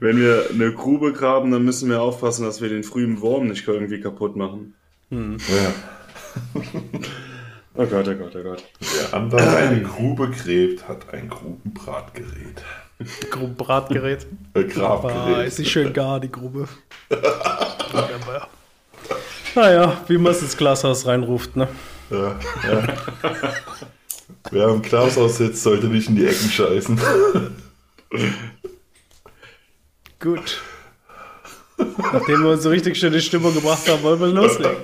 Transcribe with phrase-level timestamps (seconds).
[0.00, 3.66] wenn wir eine Grube graben, dann müssen wir aufpassen, dass wir den frühen Wurm nicht
[3.66, 4.74] irgendwie kaputt machen.
[5.10, 5.36] Hm.
[5.38, 5.74] Ja.
[7.74, 8.64] oh Gott, oh Gott, oh Gott.
[8.80, 12.62] Wer andere eine Grube gräbt, hat ein Grubenbratgerät.
[13.30, 14.26] Grubenbratgerät?
[14.54, 15.36] Äh, Grabgerät.
[15.36, 16.66] Ah, ist nicht schön gar, die Grube.
[19.54, 21.68] naja, wie man es ins Glashaus reinruft, ne?
[22.10, 22.38] Ja,
[22.68, 22.88] ja.
[24.50, 27.00] Wer im Glashaus sitzt, sollte nicht in die Ecken scheißen.
[30.26, 30.60] Gut.
[32.12, 34.78] Nachdem wir uns so richtig schöne Stimmung gebracht haben, wollen wir loslegen.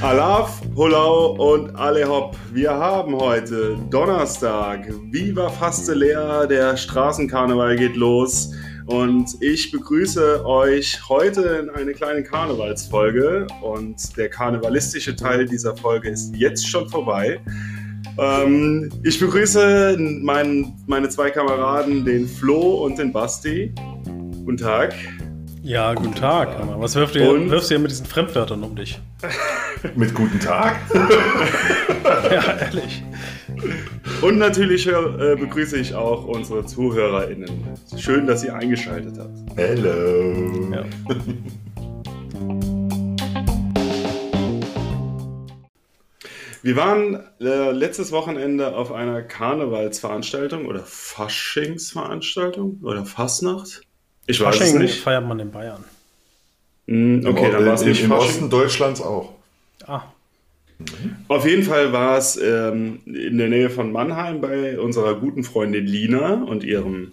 [0.00, 2.38] Alaf, Hulau und alle hopp.
[2.54, 4.88] Wir haben heute Donnerstag.
[5.10, 8.50] Viva Fastelea, der Straßenkarneval geht los.
[8.86, 13.46] Und ich begrüße euch heute in eine kleine Karnevalsfolge.
[13.60, 17.42] Und der karnevalistische Teil dieser Folge ist jetzt schon vorbei.
[18.18, 23.72] Ähm, ich begrüße mein, meine zwei Kameraden, den Flo und den Basti.
[24.44, 24.94] Guten Tag.
[25.62, 26.56] Ja, guten Tag.
[26.78, 27.48] Was wirft ihr, und?
[27.50, 29.00] wirfst du hier mit diesen Fremdwörtern um dich?
[29.94, 30.76] mit guten Tag?
[32.04, 33.02] ja, ehrlich.
[34.20, 37.50] Und natürlich äh, begrüße ich auch unsere ZuhörerInnen.
[37.96, 39.56] Schön, dass ihr eingeschaltet habt.
[39.56, 40.72] Hello.
[40.72, 40.84] Ja.
[46.62, 53.82] Wir waren äh, letztes Wochenende auf einer Karnevalsveranstaltung oder Faschingsveranstaltung oder Fastnacht.
[54.26, 55.00] Ich weiß Fasching es nicht.
[55.00, 55.84] feiert man in Bayern.
[56.86, 59.34] Mm, okay, dann war es nicht Im Osten Deutschlands auch.
[59.86, 60.02] Ah.
[61.28, 65.86] Auf jeden Fall war es ähm, in der Nähe von Mannheim bei unserer guten Freundin
[65.86, 67.12] Lina und ihrem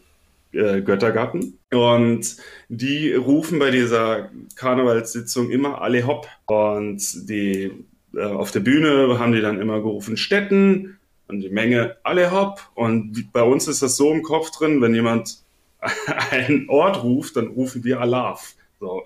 [0.52, 1.60] äh, Göttergatten.
[1.72, 6.28] Und die rufen bei dieser Karnevalssitzung immer alle hopp.
[6.46, 7.72] Und die
[8.16, 12.70] äh, auf der Bühne haben die dann immer gerufen Städten und die Menge alle hopp.
[12.76, 15.44] Und bei uns ist das so im Kopf drin, wenn jemand
[16.32, 18.56] einen Ort ruft, dann rufen wir Alaf.
[18.80, 19.04] So.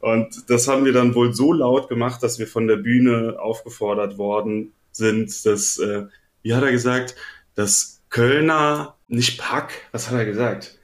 [0.00, 4.18] Und das haben wir dann wohl so laut gemacht, dass wir von der Bühne aufgefordert
[4.18, 6.06] worden sind, dass, äh,
[6.42, 7.14] wie hat er gesagt,
[7.54, 10.78] das Kölner, nicht Pack, was hat er gesagt?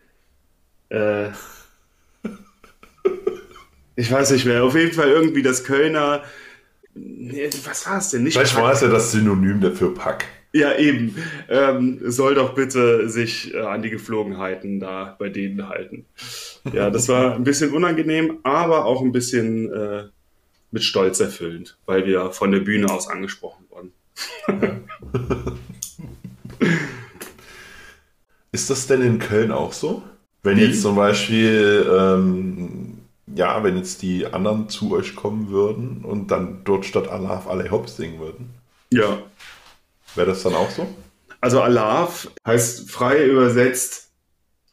[0.89, 1.31] Äh,
[3.97, 6.23] ich weiß nicht mehr, auf jeden Fall irgendwie das Kölner
[6.95, 8.25] was war es denn?
[8.25, 10.27] Nicht Vielleicht war es ja das Synonym dafür Pack.
[10.53, 11.17] Ja, eben.
[11.49, 16.05] Ähm, soll doch bitte sich äh, an die Geflogenheiten da bei denen halten.
[16.73, 20.05] Ja, das war ein bisschen unangenehm, aber auch ein bisschen äh,
[20.71, 23.93] mit Stolz erfüllend, weil wir von der Bühne aus angesprochen wurden.
[28.53, 30.03] Ist das denn in Köln auch so?
[30.43, 30.65] Wenn Wie?
[30.65, 32.92] jetzt zum Beispiel ähm,
[33.35, 37.71] ja, wenn jetzt die anderen zu euch kommen würden und dann dort statt Alaf alle
[37.71, 38.51] Hops singen würden.
[38.91, 39.23] Ja.
[40.15, 40.87] Wäre das dann auch so?
[41.41, 44.11] Also Alaf heißt frei übersetzt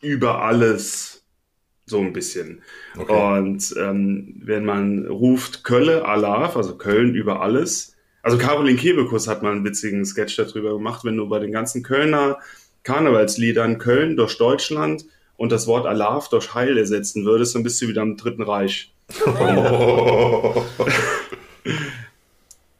[0.01, 1.23] über alles
[1.85, 2.61] so ein bisschen.
[2.97, 3.37] Okay.
[3.37, 9.41] Und ähm, wenn man ruft Kölle Alaf, also Köln über alles, also Caroline Kebekus hat
[9.41, 12.39] mal einen witzigen Sketch darüber gemacht, wenn du bei den ganzen Kölner
[12.83, 15.05] Karnevalsliedern Köln durch Deutschland
[15.39, 18.91] und das Wort Alaf durch Heil ersetzen würdest, dann bist du wieder im Dritten Reich.
[19.25, 20.63] Oh.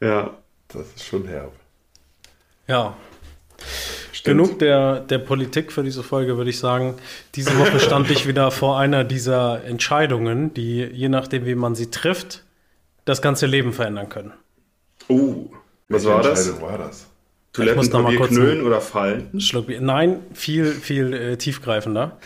[0.00, 0.36] ja.
[0.68, 1.52] Das ist schon herb.
[2.68, 2.94] Ja.
[4.12, 4.42] Stimmt.
[4.44, 6.94] Genug der, der Politik für diese Folge, würde ich sagen.
[7.34, 11.90] Diese Woche stand ich wieder vor einer dieser Entscheidungen, die, je nachdem, wie man sie
[11.90, 12.44] trifft,
[13.06, 14.32] das ganze Leben verändern können.
[15.08, 15.46] Oh,
[15.88, 16.60] was war das?
[16.60, 17.09] war das?
[17.52, 19.40] Toilettenpapier knüllen oder fallen?
[19.40, 22.18] Schluck Nein, viel, viel äh, tiefgreifender.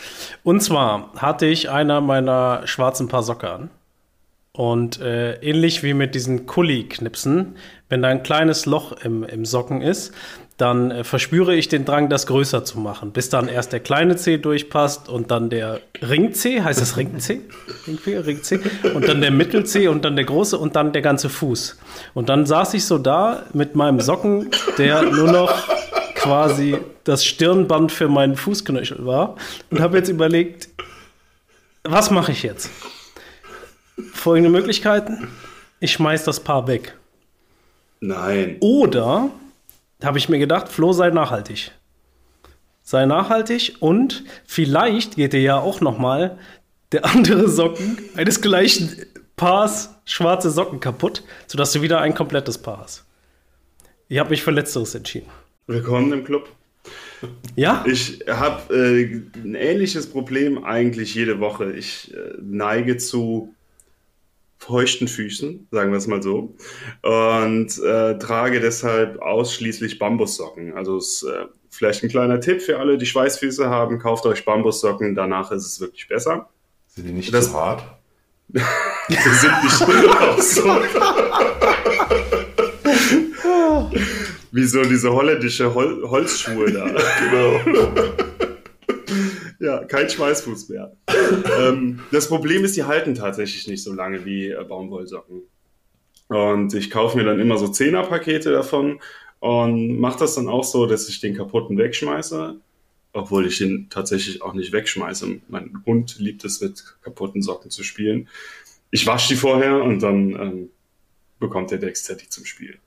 [0.43, 3.71] Und zwar hatte ich einer meiner schwarzen Paar Socke an.
[4.53, 7.57] Und äh, ähnlich wie mit diesen Kulli-Knipsen,
[7.89, 10.15] wenn da ein kleines Loch im, im Socken ist,
[10.57, 14.17] dann äh, verspüre ich den Drang, das größer zu machen, bis dann erst der kleine
[14.17, 17.41] C durchpasst und dann der Ring C, heißt das Ring C?
[18.07, 18.61] Ring C?
[18.95, 21.79] Und dann der Mittel C und dann der große und dann der ganze Fuß.
[22.15, 25.53] Und dann saß ich so da mit meinem Socken, der nur noch
[26.15, 29.37] quasi das Stirnband für meinen Fußknöchel war
[29.71, 30.69] und habe jetzt überlegt,
[31.83, 32.71] was mache ich jetzt?
[34.13, 35.29] Folgende Möglichkeiten.
[35.81, 36.97] Ich schmeiß das Paar weg.
[38.01, 38.57] Nein.
[38.61, 39.31] Oder
[40.05, 41.73] habe ich mir gedacht, Flo sei nachhaltig.
[42.83, 46.39] Sei nachhaltig und vielleicht geht dir ja auch noch mal
[46.93, 49.07] der andere Socken eines gleichen
[49.37, 53.05] Paars schwarze Socken kaputt, sodass du wieder ein komplettes Paar hast.
[54.09, 55.29] Ich habe mich für Letzteres entschieden.
[55.67, 56.49] Willkommen im Club.
[57.57, 57.85] Ja?
[57.87, 61.73] Ich habe äh, ein ähnliches Problem eigentlich jede Woche.
[61.73, 63.54] Ich äh, neige zu
[64.67, 66.55] feuchten Füßen, sagen wir es mal so,
[67.03, 70.75] und äh, trage deshalb ausschließlich Bambussocken.
[70.75, 75.15] Also es äh, vielleicht ein kleiner Tipp für alle, die Schweißfüße haben, kauft euch Bambussocken,
[75.15, 76.49] danach ist es wirklich besser.
[76.89, 77.83] Sind die nicht Das- zu hart?
[79.09, 79.83] Die sind nicht
[80.21, 80.63] auch so.
[84.53, 86.87] Wie so diese holländische Hol Holzschuhe da.
[87.21, 88.34] Genau.
[89.65, 90.93] Ja, kein Schweißfuß mehr.
[91.59, 95.41] ähm, das Problem ist, die halten tatsächlich nicht so lange wie äh, Baumwollsocken.
[96.29, 99.01] Und ich kaufe mir dann immer so Zehnerpakete davon
[99.41, 102.57] und mache das dann auch so, dass ich den kaputten wegschmeiße,
[103.15, 105.41] obwohl ich den tatsächlich auch nicht wegschmeiße.
[105.49, 108.29] Mein Hund liebt es, mit kaputten Socken zu spielen.
[108.91, 110.71] Ich wasche die vorher und dann ähm,
[111.39, 112.79] bekommt der Dexter die zum Spiel.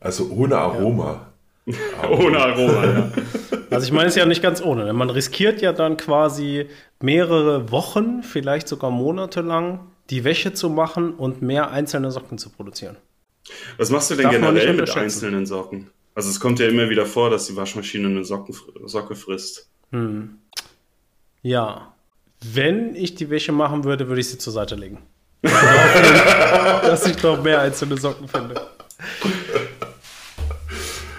[0.00, 1.32] Also ohne Aroma.
[2.10, 3.12] Ohne Aroma, ja.
[3.76, 4.86] Also ich meine es ja nicht ganz ohne.
[4.86, 6.66] denn Man riskiert ja dann quasi
[7.02, 12.48] mehrere Wochen, vielleicht sogar Monate lang, die Wäsche zu machen und mehr einzelne Socken zu
[12.48, 12.96] produzieren.
[13.76, 15.90] Was machst du denn Darf generell mit einzelnen Socken?
[16.14, 18.56] Also es kommt ja immer wieder vor, dass die Waschmaschine eine Socken,
[18.86, 19.68] Socke frisst.
[21.42, 21.92] Ja.
[22.42, 25.02] Wenn ich die Wäsche machen würde, würde ich sie zur Seite legen.
[25.42, 28.58] Dass ich noch mehr einzelne Socken finde.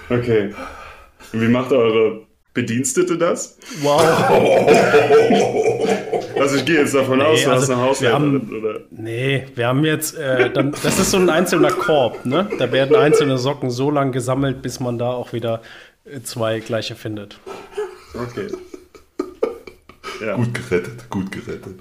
[0.09, 0.55] Okay.
[1.31, 2.26] Wie macht eure
[2.57, 3.55] Bedienstete das?
[3.83, 4.01] Wow.
[6.39, 8.79] Also ich gehe jetzt davon aus, du also hast eine wir Haushälterin, oder?
[8.89, 12.49] Nee, wir haben jetzt, äh, dann, das ist so ein einzelner Korb, ne?
[12.57, 15.61] Da werden einzelne Socken so lang gesammelt, bis man da auch wieder
[16.05, 17.39] äh, zwei gleiche findet.
[18.15, 18.47] Okay.
[20.19, 20.35] Ja.
[20.35, 21.79] Gut gerettet, gut gerettet.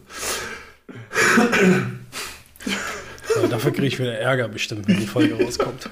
[3.34, 5.88] Ja, dafür kriege ich wieder Ärger bestimmt, wenn die Folge rauskommt.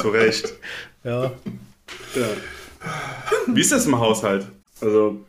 [0.00, 0.52] Zu Recht.
[1.04, 1.30] Ja.
[2.16, 2.26] Ja.
[3.46, 4.46] Wie ist das im Haushalt?
[4.80, 5.24] Also,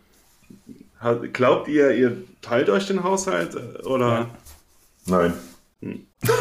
[1.33, 4.29] glaubt ihr, ihr teilt euch den Haushalt äh, oder?
[5.05, 5.33] Nein.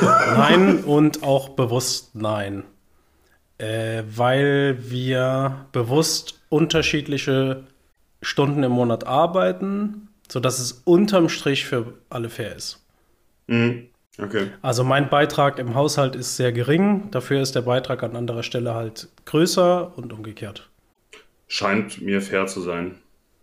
[0.00, 2.64] Nein und auch bewusst nein.
[3.58, 7.64] Äh, weil wir bewusst unterschiedliche
[8.22, 12.84] Stunden im Monat arbeiten, sodass es unterm Strich für alle fair ist.
[13.46, 13.88] Mhm.
[14.18, 14.48] Okay.
[14.62, 18.74] Also mein Beitrag im Haushalt ist sehr gering, dafür ist der Beitrag an anderer Stelle
[18.74, 20.70] halt größer und umgekehrt.
[21.48, 22.98] Scheint mir fair zu sein.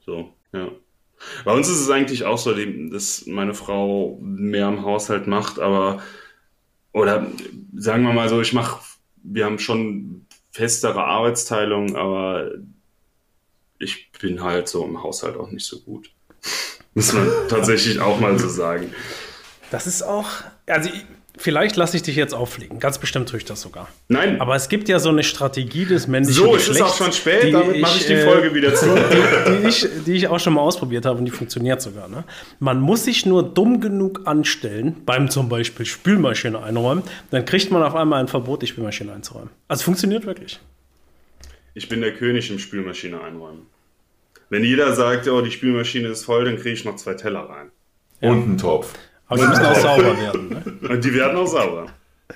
[0.06, 0.70] So, ja.
[1.46, 2.54] Bei uns ist es eigentlich auch so,
[2.92, 6.02] dass meine Frau mehr am Haushalt macht, aber
[6.92, 7.28] oder
[7.76, 8.82] sagen wir mal so, ich mache,
[9.24, 12.52] wir haben schon festere Arbeitsteilung, aber
[13.80, 16.12] ich bin halt so im Haushalt auch nicht so gut.
[16.94, 18.94] Muss man tatsächlich auch mal so sagen.
[19.72, 20.30] Das ist auch,
[20.68, 21.06] also ich,
[21.38, 23.89] vielleicht lasse ich dich jetzt auffliegen, ganz bestimmt tue ich das sogar.
[24.07, 27.12] Nein, Aber es gibt ja so eine Strategie des männlichen so, es ist auch schon
[27.12, 28.85] spät, die damit mache ich die äh, Folge wieder zu.
[29.47, 32.07] die ich, die ich auch schon mal ausprobiert habe und die funktioniert sogar.
[32.07, 32.24] Ne?
[32.59, 37.83] Man muss sich nur dumm genug anstellen, beim zum Beispiel Spülmaschine einräumen, dann kriegt man
[37.83, 39.50] auf einmal ein Verbot, die Spülmaschine einzuräumen.
[39.68, 40.59] Also funktioniert wirklich.
[41.74, 43.68] Ich bin der König im Spülmaschine einräumen.
[44.50, 47.71] Wenn jeder sagt, oh, die Spülmaschine ist voll, dann kriege ich noch zwei Teller rein.
[48.21, 48.94] Und ein Topf.
[49.28, 50.50] Aber die müssen auch sauber werden.
[50.50, 50.90] Ne?
[50.90, 51.88] Und die werden auch sauber.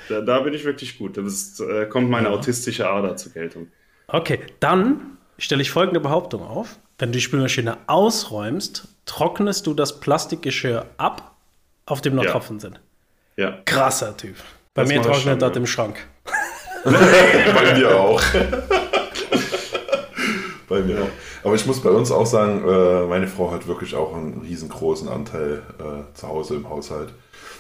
[0.10, 1.18] Da, da bin ich wirklich gut.
[1.18, 3.68] Da äh, kommt meine autistische Ader zur Geltung.
[4.07, 6.80] Okay, dann stelle ich folgende Behauptung auf.
[6.98, 11.36] Wenn du die Spülmaschine ausräumst, trocknest du das Plastikgeschirr ab,
[11.86, 12.31] auf dem noch Ja.
[12.31, 12.80] Tropfen sind.
[13.36, 13.60] Ja.
[13.66, 14.36] Krasser Typ.
[14.74, 15.56] Bei Das mir trocknet schon, das ja.
[15.57, 16.07] im Schrank.
[16.83, 18.22] Bei mir auch.
[20.69, 21.10] bei mir auch.
[21.47, 25.07] Aber ich muss bei uns auch sagen, äh, meine Frau hat wirklich auch einen riesengroßen
[25.07, 27.13] Anteil äh, zu Hause im Haushalt.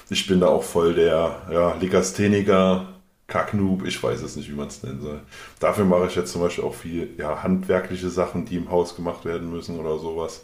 [0.09, 2.89] Ich bin da auch voll der ja, Legastheniker,
[3.27, 5.21] Kacknoob, ich weiß es nicht, wie man es nennen soll.
[5.61, 9.23] Dafür mache ich jetzt zum Beispiel auch viel ja, handwerkliche Sachen, die im Haus gemacht
[9.23, 10.43] werden müssen oder sowas.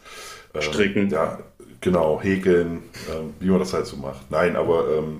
[0.53, 1.09] Ähm, Stricken.
[1.09, 1.39] Ja,
[1.81, 2.83] genau, häkeln,
[3.13, 4.31] ähm, wie man das halt so macht.
[4.31, 5.19] Nein, aber ähm,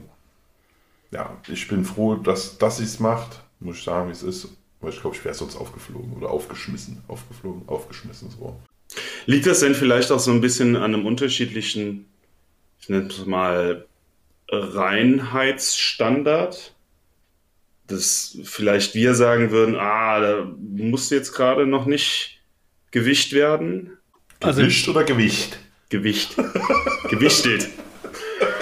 [1.12, 3.42] ja, ich bin froh, dass, dass sie es macht.
[3.60, 4.48] Muss ich sagen, wie es ist.
[4.84, 7.02] Aber ich glaube, ich wäre sonst aufgeflogen oder aufgeschmissen.
[7.08, 8.60] Aufgeflogen, aufgeschmissen, so.
[9.28, 12.06] Liegt das denn vielleicht auch so ein bisschen an einem unterschiedlichen,
[12.82, 13.86] ich nenne es mal,
[14.52, 16.74] Reinheitsstandard?
[17.88, 22.42] Dass vielleicht wir sagen würden, ah, da muss jetzt gerade noch nicht
[22.92, 23.92] gewicht werden.
[24.42, 25.60] Also- Gewicht oder Gewicht?
[25.88, 26.36] Gewicht.
[27.10, 27.70] Gewichtet.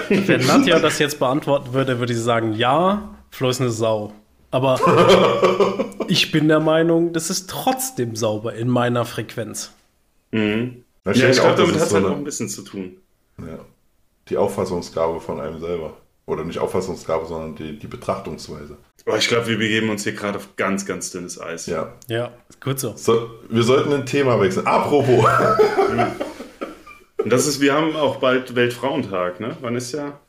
[0.07, 4.13] Wenn Nadja das jetzt beantworten würde, würde sie sagen, ja, Flo ist eine Sau.
[4.51, 4.79] Aber
[6.11, 9.71] ich bin der Meinung, das ist trotzdem sauber in meiner Frequenz.
[10.31, 10.83] Mhm.
[11.05, 12.97] Ja, ich glaube, damit hat es so halt auch ein bisschen zu tun.
[13.39, 13.59] ja,
[14.27, 15.93] die Auffassungsgabe von einem selber.
[16.25, 18.77] Oder nicht Auffassungsgabe, sondern die, die Betrachtungsweise.
[19.05, 21.65] Aber ich glaube, wir begeben uns hier gerade auf ganz, ganz dünnes Eis.
[21.65, 21.93] Ja.
[22.07, 22.93] Ja, gut so.
[22.95, 24.67] So, wir sollten ein Thema wechseln.
[24.67, 25.25] Apropos.
[27.17, 29.57] Und das ist, wir haben auch bald Weltfrauentag, ne?
[29.61, 30.19] Wann ist ja?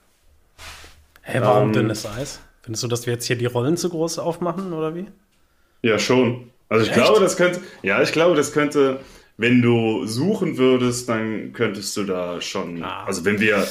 [1.22, 1.72] Hä, warum Ähm.
[1.72, 2.40] dünnes Eis?
[2.62, 5.06] Findest du, dass wir jetzt hier die Rollen zu groß aufmachen oder wie?
[5.82, 6.50] Ja, schon.
[6.68, 7.00] Also ich Echt?
[7.00, 9.00] glaube, das könnte, ja, ich glaube, das könnte
[9.38, 13.04] wenn du suchen würdest, dann könntest du da schon, Ah.
[13.04, 13.66] also wenn wir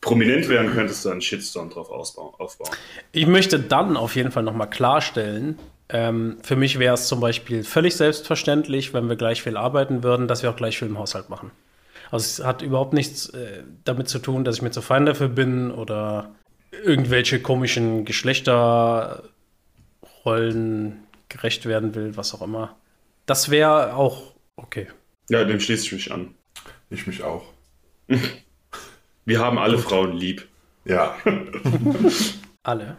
[0.00, 2.70] prominent wären, könntest du einen Shitstorm drauf ausbauen, aufbauen.
[3.12, 7.64] Ich möchte dann auf jeden Fall nochmal klarstellen, ähm, für mich wäre es zum Beispiel
[7.64, 11.30] völlig selbstverständlich, wenn wir gleich viel arbeiten würden, dass wir auch gleich viel im Haushalt
[11.30, 11.50] machen.
[12.10, 15.28] Also es hat überhaupt nichts äh, damit zu tun, dass ich mir zu fein dafür
[15.28, 16.34] bin oder
[16.84, 21.03] irgendwelche komischen Geschlechterrollen
[21.34, 22.76] gerecht werden will, was auch immer.
[23.26, 24.86] Das wäre auch okay.
[25.28, 26.34] Ja, dem schließe ich mich an.
[26.90, 27.44] Ich mich auch.
[29.24, 30.46] Wir haben alle Frauen lieb.
[30.84, 31.16] Ja,
[32.62, 32.96] Alle.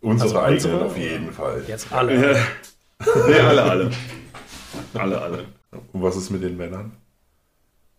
[0.00, 1.62] unsere Also eigenen unsere- auf jeden Fall.
[1.68, 2.32] Jetzt alle.
[2.32, 2.46] Ja.
[3.28, 3.90] nee, alle, alle.
[4.94, 5.44] Alle, alle.
[5.92, 6.96] Und was ist mit den Männern?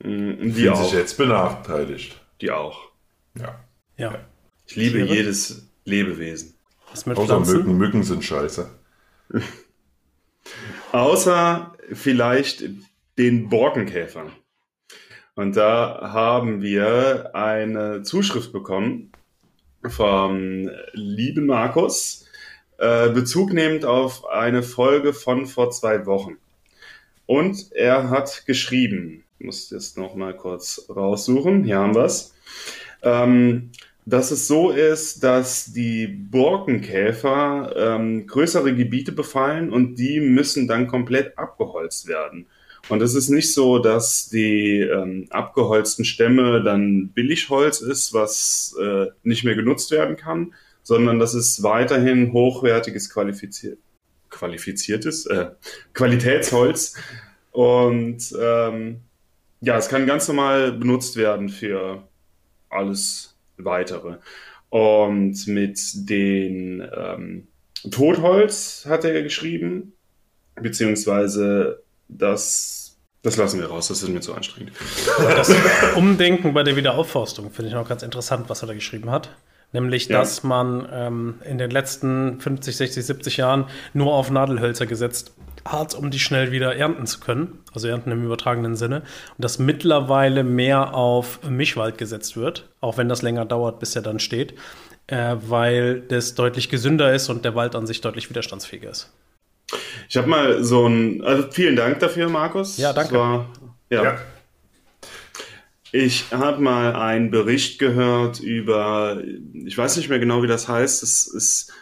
[0.04, 0.84] Mm, Die Fühlen auch.
[0.84, 2.20] sich jetzt benachteiligt.
[2.42, 2.80] Die auch.
[3.38, 3.60] Ja.
[3.98, 4.16] Ja.
[4.66, 5.14] Ich liebe Tiere?
[5.14, 6.56] jedes Lebewesen.
[6.90, 7.58] Was mit Außer Pflanzen?
[7.58, 7.78] Mücken.
[7.78, 8.68] Mücken sind scheiße.
[10.92, 12.64] Außer vielleicht
[13.18, 14.32] den Borkenkäfer.
[15.36, 19.12] Und da haben wir eine Zuschrift bekommen
[19.88, 22.26] vom lieben Markus,
[22.78, 26.38] äh, Bezug nehmend auf eine Folge von vor zwei Wochen.
[27.26, 32.34] Und er hat geschrieben, ich muss das nochmal kurz raussuchen, hier haben wir es,
[33.04, 33.72] ähm,
[34.10, 40.88] dass es so ist, dass die Borkenkäfer ähm, größere Gebiete befallen und die müssen dann
[40.88, 42.48] komplett abgeholzt werden.
[42.88, 49.08] Und es ist nicht so, dass die ähm, abgeholzten Stämme dann Billigholz ist, was äh,
[49.24, 53.78] nicht mehr genutzt werden kann, sondern dass es weiterhin hochwertiges qualifiziert,
[54.30, 55.52] qualifiziertes äh,
[55.94, 56.96] Qualitätsholz
[57.52, 59.02] und ähm,
[59.62, 62.08] ja, es kann ganz normal benutzt werden für
[62.70, 63.29] alles
[63.60, 64.18] weitere.
[64.70, 67.48] Und mit den ähm,
[67.90, 69.94] Totholz hat er geschrieben,
[70.56, 74.74] beziehungsweise das, das lassen wir raus, das ist mir zu anstrengend.
[75.18, 75.52] Das
[75.96, 79.36] Umdenken bei der Wiederaufforstung finde ich noch ganz interessant, was er da geschrieben hat.
[79.72, 80.18] Nämlich, Ja.
[80.20, 85.36] dass man ähm, in den letzten 50, 60, 70 Jahren nur auf Nadelhölzer gesetzt
[85.66, 87.60] hat, um die schnell wieder ernten zu können.
[87.74, 89.04] Also ernten im übertragenen Sinne.
[89.38, 94.02] Und dass mittlerweile mehr auf Mischwald gesetzt wird, auch wenn das länger dauert, bis er
[94.02, 94.54] dann steht,
[95.08, 99.12] äh, weil das deutlich gesünder ist und der Wald an sich deutlich widerstandsfähiger ist.
[100.08, 102.78] Ich habe mal so ein, also vielen Dank dafür, Markus.
[102.78, 103.16] Ja, danke.
[103.16, 103.50] War,
[103.90, 104.04] ja.
[104.04, 104.18] Ja.
[105.92, 109.22] Ich habe mal einen Bericht gehört über,
[109.54, 111.74] ich weiß nicht mehr genau, wie das heißt, es ist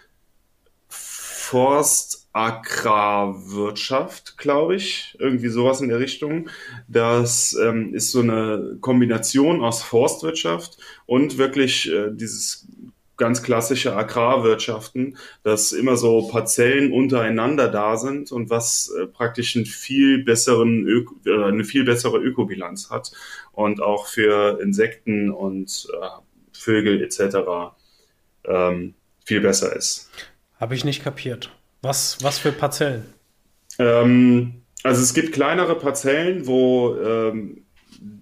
[2.37, 6.49] Forstagrarwirtschaft, glaube ich, irgendwie sowas in der Richtung.
[6.87, 12.67] Das ähm, ist so eine Kombination aus Forstwirtschaft und wirklich äh, dieses
[13.17, 19.65] ganz klassische Agrarwirtschaften, dass immer so Parzellen untereinander da sind und was äh, praktisch einen
[19.65, 23.11] viel besseren Öko, äh, eine viel bessere Ökobilanz hat
[23.51, 26.07] und auch für Insekten und äh,
[26.53, 27.73] Vögel etc.
[28.45, 28.93] Ähm,
[29.25, 30.11] viel besser ist.
[30.59, 31.56] Habe ich nicht kapiert.
[31.87, 33.05] Was, was für Parzellen?
[33.79, 37.63] Ähm, also es gibt kleinere Parzellen, wo ähm,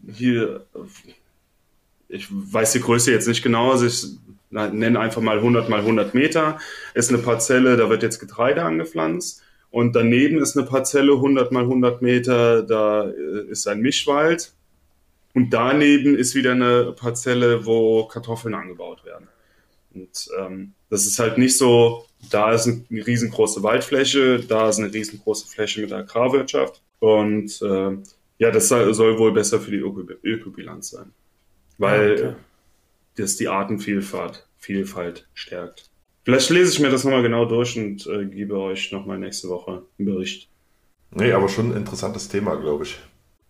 [0.07, 0.67] hier,
[2.07, 4.05] ich weiß die Größe jetzt nicht genau, also ich
[4.51, 6.59] nenne einfach mal 100 mal 100 Meter,
[6.93, 9.41] ist eine Parzelle, da wird jetzt Getreide angepflanzt
[9.71, 14.53] und daneben ist eine Parzelle 100 mal 100 Meter, da äh, ist ein Mischwald
[15.33, 19.27] und daneben ist wieder eine Parzelle, wo Kartoffeln angebaut werden.
[19.95, 24.93] Und ähm, das ist halt nicht so, da ist eine riesengroße Waldfläche, da ist eine
[24.93, 26.81] riesengroße Fläche mit Agrarwirtschaft.
[26.99, 27.97] Und äh,
[28.37, 31.11] ja, das soll, wohl besser für die Öko Ökobilanz sein.
[31.77, 32.33] Weil okay.
[33.15, 35.91] das die Artenvielfalt Vielfalt stärkt.
[36.23, 39.83] Vielleicht lese ich mir das nochmal genau durch und äh, gebe euch nochmal nächste Woche
[39.99, 40.49] einen Bericht.
[41.11, 42.97] Nee, aber schon ein interessantes Thema, glaube ich.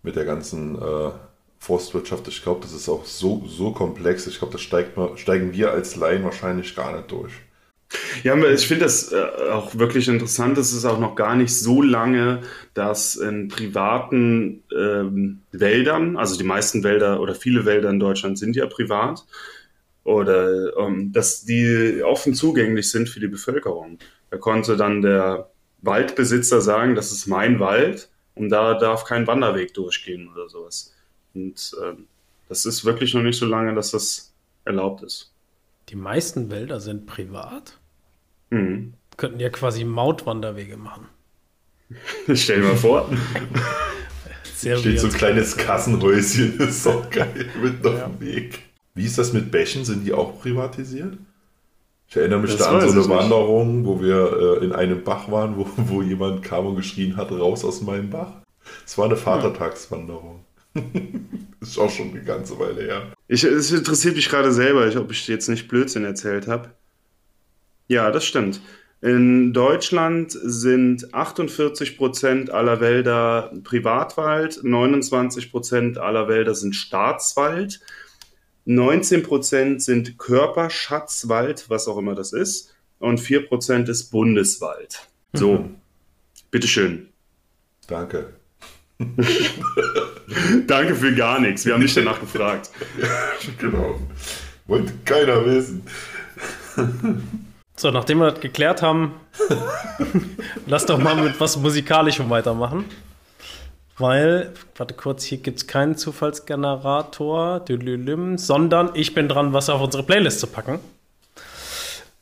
[0.04, 1.12] Mit der ganzen äh,
[1.58, 2.28] Forstwirtschaft.
[2.28, 4.28] Ich glaube, das ist auch so, so komplex.
[4.28, 7.32] Ich glaube, das steigt, steigen wir als Laien wahrscheinlich gar nicht durch.
[8.24, 10.58] Ja, ich finde das äh, auch wirklich interessant.
[10.58, 12.42] Es ist auch noch gar nicht so lange,
[12.74, 18.56] dass in privaten ähm, Wäldern, also die meisten Wälder oder viele Wälder in Deutschland sind
[18.56, 19.26] ja privat,
[20.04, 24.00] oder ähm, dass die offen zugänglich sind für die Bevölkerung.
[24.30, 25.50] Da konnte dann der
[25.82, 30.94] Waldbesitzer sagen, das ist mein Wald und da darf kein Wanderweg durchgehen oder sowas.
[31.34, 32.08] Und ähm,
[32.50, 35.35] das ist wirklich noch nicht so lange, dass das erlaubt ist.
[35.90, 37.80] Die meisten Wälder sind privat.
[38.50, 38.94] Mhm.
[39.18, 41.08] Könnten ja quasi Mautwanderwege machen.
[42.34, 43.10] Stell dir mal vor.
[44.56, 48.60] Sehr Steht so ein kleines Kassenhäuschen, ist so geil, mitten auf dem Weg.
[48.94, 49.84] Wie ist das mit Bächen?
[49.84, 51.18] Sind die auch privatisiert?
[52.08, 53.10] Ich erinnere mich Das da an so eine nicht.
[53.10, 57.32] Wanderung, wo wir äh, in einem Bach waren, wo, wo jemand kam und geschrien hat,
[57.32, 58.32] raus aus meinem Bach.
[58.86, 60.46] Es war eine Vatertagswanderung.
[61.60, 63.15] ist auch schon eine ganze Weile her.
[63.28, 66.72] Ich, es interessiert mich gerade selber, ob ich jetzt nicht Blödsinn erzählt habe.
[67.88, 68.62] Ja, das stimmt.
[69.02, 77.82] In Deutschland sind 48 Prozent aller Wälder Privatwald, 29 Prozent aller Wälder sind Staatswald,
[78.66, 85.08] 19 Prozent sind Körperschatzwald, was auch immer das ist, und 4 Prozent ist Bundeswald.
[85.34, 85.76] So, mhm.
[86.50, 87.10] bitteschön.
[87.88, 88.34] Danke.
[90.68, 91.66] Danke für gar nichts.
[91.66, 92.70] Wir haben nicht danach gefragt.
[93.60, 94.00] genau.
[94.68, 95.84] Wollte keiner wissen.
[97.78, 99.16] So, nachdem wir das geklärt haben,
[100.66, 102.86] lass doch mal mit was Musikalischem weitermachen.
[103.98, 107.66] Weil, warte kurz, hier gibt es keinen Zufallsgenerator,
[108.38, 110.80] sondern ich bin dran, was auf unsere Playlist zu packen.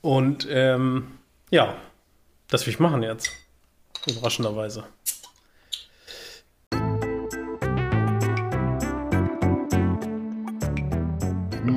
[0.02, 1.20] Und ähm,
[1.52, 1.76] ja,
[2.50, 3.32] das will ich machen jetzt.
[4.08, 4.86] Überraschenderweise.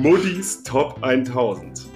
[0.01, 1.87] Muddis Top 1000.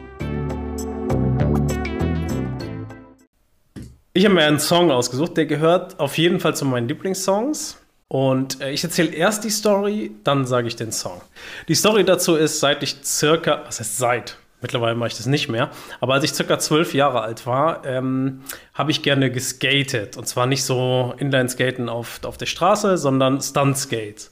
[4.13, 7.79] Ich habe mir einen Song ausgesucht, der gehört auf jeden Fall zu meinen Lieblingssongs.
[8.07, 11.21] Und äh, ich erzähle erst die Story, dann sage ich den Song.
[11.67, 14.37] Die Story dazu ist, seit ich circa, was heißt seit?
[14.61, 15.69] Mittlerweile mache ich das nicht mehr.
[15.99, 18.41] Aber als ich circa zwölf Jahre alt war, ähm,
[18.73, 20.17] habe ich gerne geskatet.
[20.17, 24.31] Und zwar nicht so Inline-Skaten auf, auf der Straße, sondern Stunt-Skates.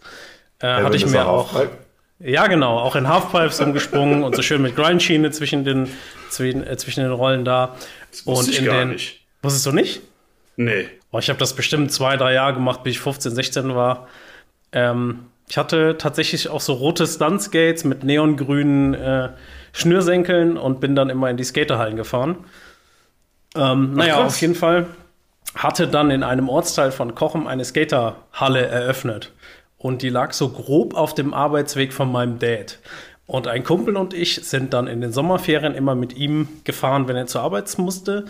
[0.60, 1.54] Äh, ja, hatte ich mir auch.
[2.20, 5.90] Ja, genau, auch in Halfpipes umgesprungen und so schön mit Grindschiene zwischen den,
[6.30, 7.76] zwischen, äh, zwischen den Rollen da.
[8.12, 9.22] Das und ich in gar den, nicht.
[9.42, 10.02] Wusstest du nicht?
[10.58, 10.88] Nee.
[11.12, 14.10] Oh, ich habe das bestimmt zwei, drei Jahre gemacht, bis ich 15, 16 war.
[14.74, 19.30] Ähm, ich hatte tatsächlich auch so rote Stuntskates mit neongrünen äh,
[19.72, 22.38] Schnürsenkeln und bin dann immer in die Skaterhallen gefahren.
[23.56, 24.88] Ähm, naja, auf jeden Fall
[25.56, 29.32] hatte dann in einem Ortsteil von Kochem eine Skaterhalle eröffnet.
[29.80, 32.78] Und die lag so grob auf dem Arbeitsweg von meinem Dad.
[33.26, 37.16] Und ein Kumpel und ich sind dann in den Sommerferien immer mit ihm gefahren, wenn
[37.16, 38.26] er zur Arbeit musste.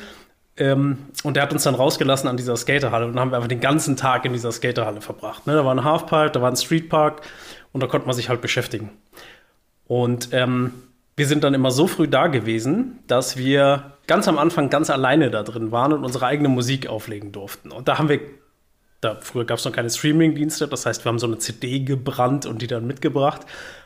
[0.57, 3.47] Ähm, und er hat uns dann rausgelassen an dieser Skaterhalle und dann haben wir einfach
[3.47, 5.47] den ganzen Tag in dieser Skaterhalle verbracht.
[5.47, 5.53] Ne?
[5.53, 7.21] Da war ein Halfpipe, da war ein Streetpark
[7.71, 8.89] und da konnte man sich halt beschäftigen.
[9.87, 10.73] Und ähm,
[11.15, 15.31] wir sind dann immer so früh da gewesen, dass wir ganz am Anfang ganz alleine
[15.31, 17.71] da drin waren und unsere eigene Musik auflegen durften.
[17.71, 18.19] Und da haben wir,
[19.01, 22.45] da früher gab es noch keine Streaming-Dienste, das heißt, wir haben so eine CD gebrannt
[22.45, 23.41] und die dann mitgebracht.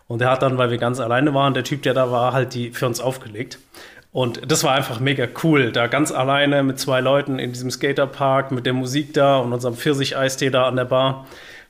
[0.08, 2.54] Und er hat dann, weil wir ganz alleine waren, der Typ, der da war, halt
[2.54, 3.60] die für uns aufgelegt.
[4.12, 8.52] Und das war einfach mega cool, da ganz alleine mit zwei Leuten in diesem Skaterpark
[8.52, 11.28] mit der Musik da und unserem Pfirsich-Eistee da an der Bar.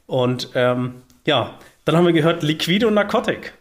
[0.08, 3.54] Und ähm, ja, dann haben wir gehört Liquido Narcotic.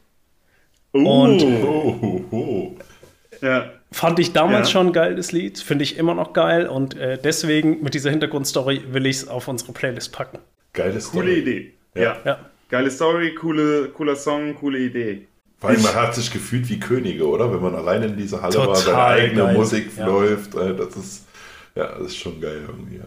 [0.95, 2.77] Uh, und oh, oh, oh.
[3.41, 3.71] Ja.
[3.93, 4.73] Fand ich damals ja.
[4.73, 8.83] schon ein geiles Lied, finde ich immer noch geil und äh, deswegen mit dieser Hintergrundstory
[8.93, 10.39] will ich es auf unsere Playlist packen.
[10.73, 11.19] Geile Story.
[11.19, 11.73] Coole Idee.
[11.95, 12.17] Ja.
[12.25, 12.39] ja.
[12.69, 15.27] Geile Story, coole, cooler Song, coole Idee.
[15.59, 17.53] Vor allem, man hat sich gefühlt wie Könige, oder?
[17.53, 19.55] Wenn man alleine in dieser Halle Total war, seine eigene geil.
[19.55, 20.07] Musik ja.
[20.07, 20.55] läuft.
[20.57, 21.27] Äh, das ist,
[21.77, 23.01] ja, das ist schon geil irgendwie.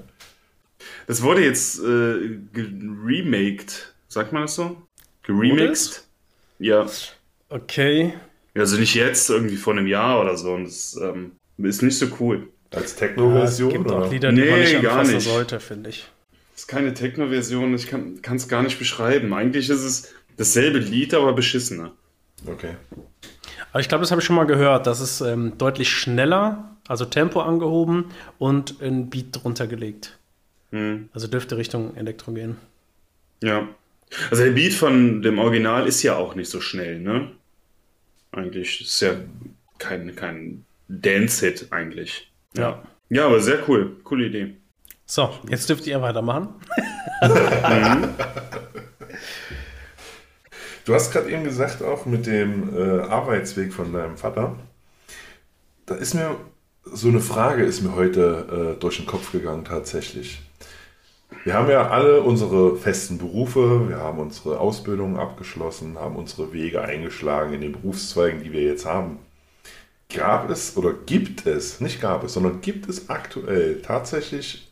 [1.08, 4.78] Das wurde jetzt äh, geremaked, sagt man das so?
[5.24, 6.08] Geremixed?
[6.60, 6.86] Ja.
[7.50, 8.14] Okay.
[8.56, 10.54] Also nicht jetzt, irgendwie vor einem Jahr oder so.
[10.54, 12.48] Und das ähm, ist nicht so cool.
[12.72, 13.70] Als Techno-Version?
[13.70, 14.06] Ja, es gibt oder?
[14.06, 15.22] auch Lieder, die nee, man nicht gar nicht.
[15.22, 16.06] sollte, finde ich.
[16.54, 19.34] Das ist keine Techno-Version, ich kann es gar nicht beschreiben.
[19.34, 21.92] Eigentlich ist es dasselbe Lied, aber beschissener.
[22.46, 22.76] Okay.
[23.72, 24.88] Aber ich glaube, das habe ich schon mal gehört.
[24.88, 28.06] Das ist ähm, deutlich schneller, also Tempo angehoben
[28.38, 30.18] und ein Beat drunter gelegt.
[30.72, 31.10] Hm.
[31.14, 32.56] Also dürfte Richtung Elektro gehen.
[33.44, 33.68] Ja.
[34.32, 37.32] Also der Beat von dem Original ist ja auch nicht so schnell, ne?
[38.36, 39.16] Eigentlich ist ja
[39.78, 42.32] kein, kein Dance-Hit eigentlich.
[42.56, 42.62] Ja.
[42.62, 42.84] ja.
[43.10, 43.98] Ja, aber sehr cool.
[44.04, 44.56] Coole Idee.
[45.06, 46.50] So, jetzt dürft ihr weitermachen.
[50.86, 54.56] Du hast gerade eben gesagt, auch mit dem äh, Arbeitsweg von deinem Vater.
[55.88, 56.36] Da ist mir
[56.84, 60.42] so eine Frage ist mir heute äh, durch den Kopf gegangen tatsächlich.
[61.44, 66.82] Wir haben ja alle unsere festen Berufe, wir haben unsere Ausbildung abgeschlossen, haben unsere Wege
[66.82, 69.20] eingeschlagen in den Berufszweigen, die wir jetzt haben.
[70.14, 74.72] Gab es oder gibt es, nicht gab es, sondern gibt es aktuell tatsächlich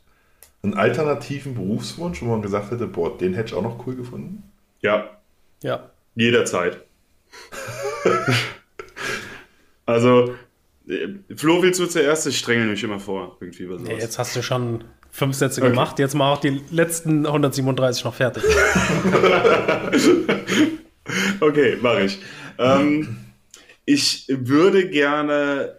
[0.63, 4.44] einen alternativen Berufswunsch, wo man gesagt hätte, boah, den hätte ich auch noch cool gefunden?
[4.82, 5.18] Ja.
[5.62, 5.89] Ja.
[6.16, 6.84] Jederzeit.
[9.86, 10.36] also,
[11.36, 12.28] Flo, willst du zuerst?
[12.28, 13.38] Ich strenge mich immer vor.
[13.39, 15.69] Irgendwie was nee, jetzt hast du schon fünf Sätze okay.
[15.69, 15.99] gemacht.
[15.99, 18.43] Jetzt mach auch die letzten 137 noch fertig.
[21.39, 22.19] okay, mache ich.
[22.58, 23.17] Ähm,
[23.86, 25.78] ich würde gerne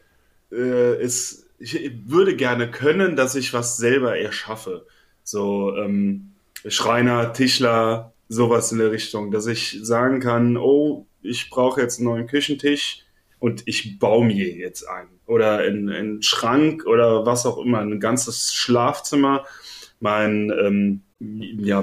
[0.54, 4.86] äh, es, ich würde gerne können, dass ich was selber erschaffe.
[5.22, 6.34] So, ähm,
[6.66, 12.08] Schreiner, Tischler, sowas in der Richtung, dass ich sagen kann, oh, ich brauche jetzt einen
[12.08, 13.04] neuen Küchentisch
[13.38, 15.13] und ich baue mir jetzt einen.
[15.26, 19.44] Oder einen Schrank oder was auch immer, ein ganzes Schlafzimmer.
[20.00, 21.82] Mein ähm, ja,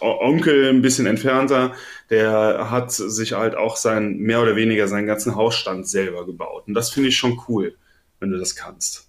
[0.00, 1.72] Onkel, ein bisschen entfernter,
[2.10, 6.64] der hat sich halt auch sein, mehr oder weniger seinen ganzen Hausstand selber gebaut.
[6.66, 7.74] Und das finde ich schon cool,
[8.20, 9.08] wenn du das kannst.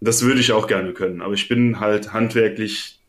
[0.00, 3.00] Das würde ich auch gerne können, aber ich bin halt handwerklich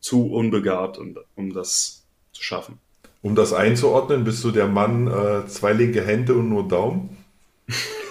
[0.00, 2.78] zu unbegabt, um, um das zu schaffen.
[3.22, 7.16] Um das einzuordnen, bist du der Mann äh, zwei linke Hände und nur Daumen?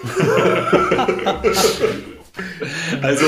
[3.01, 3.25] also,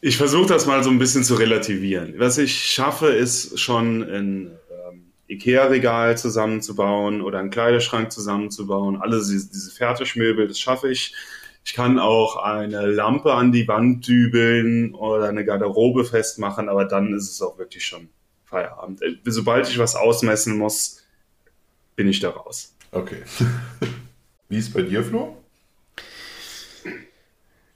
[0.00, 2.14] ich versuche das mal so ein bisschen zu relativieren.
[2.18, 9.00] Was ich schaffe, ist schon ein ähm, Ikea-Regal zusammenzubauen oder einen Kleiderschrank zusammenzubauen.
[9.00, 11.14] Alles diese, diese Fertigmöbel, das schaffe ich.
[11.64, 17.12] Ich kann auch eine Lampe an die Wand dübeln oder eine Garderobe festmachen, aber dann
[17.12, 18.08] ist es auch wirklich schon
[18.44, 19.00] Feierabend.
[19.24, 21.04] Sobald ich was ausmessen muss,
[21.96, 22.74] bin ich da raus.
[22.92, 23.22] Okay.
[24.48, 25.36] Wie ist bei dir, Flo?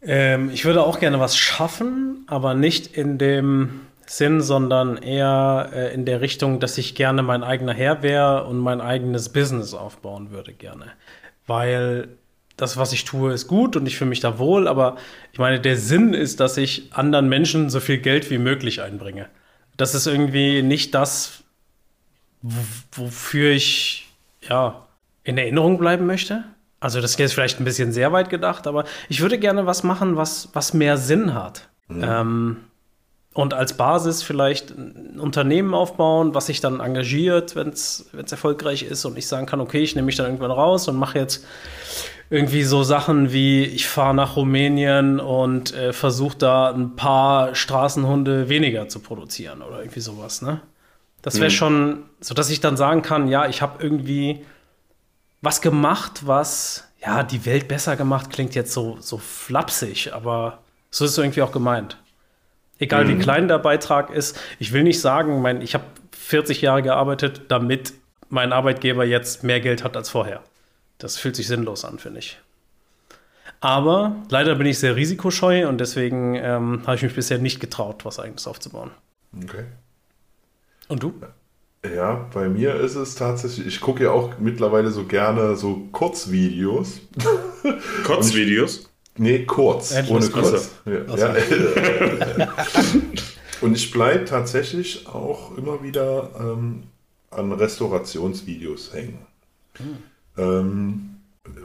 [0.03, 5.95] Ähm, ich würde auch gerne was schaffen, aber nicht in dem Sinn, sondern eher äh,
[5.95, 10.31] in der Richtung, dass ich gerne mein eigener Herr wäre und mein eigenes Business aufbauen
[10.31, 10.87] würde gerne.
[11.47, 12.09] Weil
[12.57, 14.97] das, was ich tue, ist gut und ich fühle mich da wohl, aber
[15.33, 19.29] ich meine, der Sinn ist, dass ich anderen Menschen so viel Geld wie möglich einbringe.
[19.77, 21.43] Das ist irgendwie nicht das,
[22.93, 24.09] wofür ich
[24.49, 24.87] ja
[25.25, 26.45] in Erinnerung bleiben möchte.
[26.83, 29.85] Also das ist jetzt vielleicht ein bisschen sehr weit gedacht, aber ich würde gerne was
[29.85, 31.69] machen, was, was mehr Sinn hat.
[31.87, 32.05] Mhm.
[32.05, 32.57] Ähm,
[33.35, 39.05] und als Basis vielleicht ein Unternehmen aufbauen, was sich dann engagiert, wenn es erfolgreich ist
[39.05, 41.47] und ich sagen kann, okay, ich nehme mich dann irgendwann raus und mache jetzt
[42.31, 48.49] irgendwie so Sachen wie, ich fahre nach Rumänien und äh, versuche da ein paar Straßenhunde
[48.49, 50.61] weniger zu produzieren oder irgendwie sowas, ne?
[51.23, 51.55] Das wäre mhm.
[51.55, 54.45] schon, so dass ich dann sagen kann, ja, ich habe irgendwie
[55.43, 61.05] was gemacht, was, ja, die Welt besser gemacht, klingt jetzt so, so flapsig, aber so
[61.05, 61.99] ist es irgendwie auch gemeint.
[62.79, 63.09] Egal mhm.
[63.09, 67.43] wie klein der Beitrag ist, ich will nicht sagen, mein, ich habe 40 Jahre gearbeitet,
[67.49, 67.93] damit
[68.29, 70.43] mein Arbeitgeber jetzt mehr Geld hat als vorher.
[70.99, 72.39] Das fühlt sich sinnlos an, finde ich.
[73.61, 78.05] Aber leider bin ich sehr risikoscheu und deswegen ähm, habe ich mich bisher nicht getraut,
[78.05, 78.91] was eigenes aufzubauen.
[79.37, 79.65] Okay.
[80.89, 81.15] Und du?
[81.85, 87.01] Ja, bei mir ist es tatsächlich, ich gucke ja auch mittlerweile so gerne so Kurzvideos.
[88.05, 88.89] Kurzvideos?
[89.17, 90.71] Nee, kurz, Endless ohne kurz.
[90.87, 92.55] Ja, ja.
[93.61, 96.85] Und ich bleibe tatsächlich auch immer wieder ähm,
[97.31, 99.27] an Restaurationsvideos hängen.
[99.75, 99.97] Hm.
[100.37, 101.13] Ähm,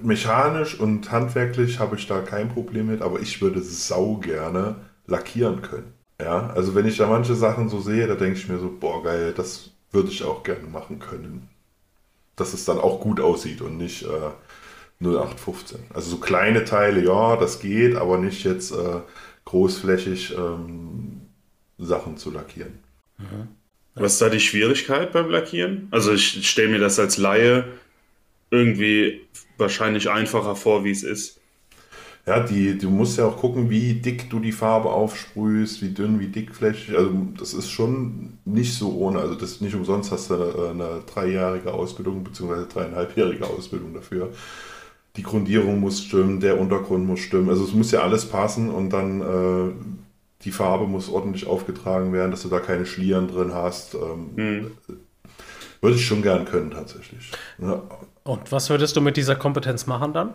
[0.02, 4.76] mechanisch und handwerklich habe ich da kein Problem mit, aber ich würde sau gerne
[5.06, 5.94] lackieren können.
[6.20, 9.04] Ja, also wenn ich da manche Sachen so sehe, da denke ich mir so, boah
[9.04, 11.50] geil, das würde ich auch gerne machen können.
[12.36, 14.32] Dass es dann auch gut aussieht und nicht äh,
[15.02, 15.80] 0815.
[15.94, 19.02] Also so kleine Teile, ja, das geht, aber nicht jetzt äh,
[19.46, 21.22] großflächig ähm,
[21.78, 22.80] Sachen zu lackieren.
[23.18, 23.48] Mhm.
[23.96, 25.88] Was ist da die Schwierigkeit beim Lackieren?
[25.92, 27.66] Also ich stelle mir das als Laie
[28.52, 29.22] irgendwie
[29.58, 31.37] wahrscheinlich einfacher vor, wie es ist.
[32.28, 36.20] Ja, die, du musst ja auch gucken, wie dick du die Farbe aufsprühst, wie dünn,
[36.20, 36.98] wie dickflächig.
[36.98, 37.10] Also
[37.40, 39.20] das ist schon nicht so ohne.
[39.20, 44.34] Also das nicht umsonst hast du eine, eine dreijährige Ausbildung beziehungsweise dreieinhalbjährige Ausbildung dafür.
[45.16, 47.48] Die Grundierung muss stimmen, der Untergrund muss stimmen.
[47.48, 49.72] Also es muss ja alles passen und dann äh,
[50.44, 53.96] die Farbe muss ordentlich aufgetragen werden, dass du da keine Schlieren drin hast.
[53.96, 54.72] Ähm, hm.
[55.80, 57.32] Würde ich schon gern können tatsächlich.
[57.58, 57.84] Ja.
[58.26, 60.34] Und was würdest du mit dieser Kompetenz machen dann?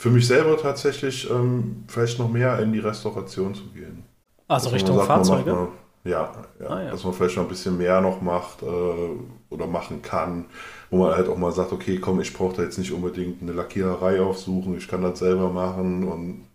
[0.00, 4.02] Für mich selber tatsächlich ähm, vielleicht noch mehr in die Restauration zu gehen.
[4.48, 5.52] Also dass Richtung sagt, Fahrzeuge?
[5.52, 5.68] Mal,
[6.04, 8.66] ja, ja, ah, ja, dass man vielleicht noch ein bisschen mehr noch macht äh,
[9.50, 10.46] oder machen kann,
[10.88, 13.52] wo man halt auch mal sagt, okay, komm, ich brauche da jetzt nicht unbedingt eine
[13.52, 16.46] Lackiererei aufsuchen, ich kann das selber machen und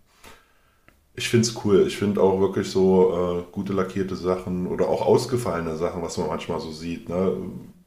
[1.14, 1.86] ich finde es cool.
[1.86, 6.26] Ich finde auch wirklich so äh, gute lackierte Sachen oder auch ausgefallene Sachen, was man
[6.26, 7.36] manchmal so sieht, ne?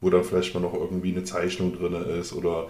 [0.00, 2.68] wo dann vielleicht mal noch irgendwie eine Zeichnung drin ist oder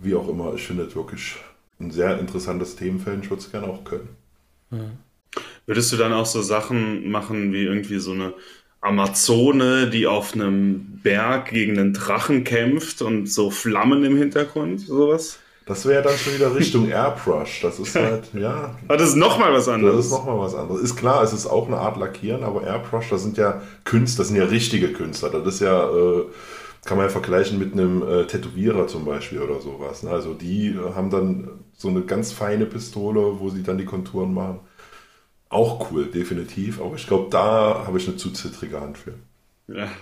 [0.00, 0.54] wie auch immer.
[0.54, 1.38] Ich finde es wirklich
[1.82, 3.28] ein sehr interessantes Themenfeld.
[3.50, 4.08] Gerne auch können.
[4.70, 4.98] Mhm.
[5.66, 8.34] Würdest du dann auch so Sachen machen wie irgendwie so eine
[8.80, 15.38] Amazone, die auf einem Berg gegen einen Drachen kämpft und so Flammen im Hintergrund, sowas?
[15.66, 17.60] Das wäre dann schon wieder Richtung Airbrush.
[17.60, 18.74] Das ist halt, ja.
[18.88, 19.96] Aber das ist nochmal was anderes.
[19.96, 20.82] Das ist nochmal was anderes.
[20.82, 24.28] Ist klar, es ist auch eine Art Lackieren, aber Airbrush, das sind ja Künstler, das
[24.28, 25.30] sind ja richtige Künstler.
[25.30, 26.24] Das ist ja, äh,
[26.84, 30.02] kann man ja vergleichen mit einem äh, Tätowierer zum Beispiel oder sowas.
[30.02, 30.10] Ne?
[30.10, 34.34] Also die äh, haben dann so eine ganz feine Pistole, wo sie dann die Konturen
[34.34, 34.60] machen.
[35.48, 36.80] Auch cool, definitiv.
[36.80, 39.14] Aber ich glaube, da habe ich eine zu zittrige Hand für.
[39.68, 39.88] Ja.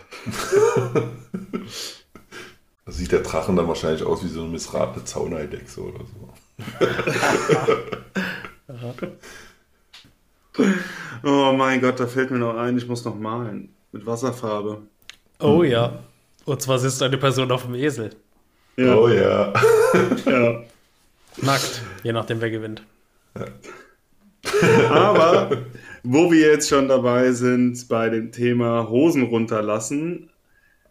[2.86, 6.32] Da sieht der Drachen dann wahrscheinlich aus wie so eine missratene Zauneidechse oder so.
[11.22, 13.72] Oh mein Gott, da fällt mir noch ein, ich muss noch malen.
[13.92, 14.82] Mit Wasserfarbe.
[15.38, 16.00] Oh ja.
[16.50, 18.10] Und zwar sitzt eine Person auf dem Esel.
[18.76, 18.96] Ja.
[18.96, 19.52] Oh ja.
[20.26, 20.64] ja.
[21.36, 22.82] Nackt, je nachdem, wer gewinnt.
[24.90, 25.58] Aber
[26.02, 30.28] wo wir jetzt schon dabei sind bei dem Thema Hosen runterlassen,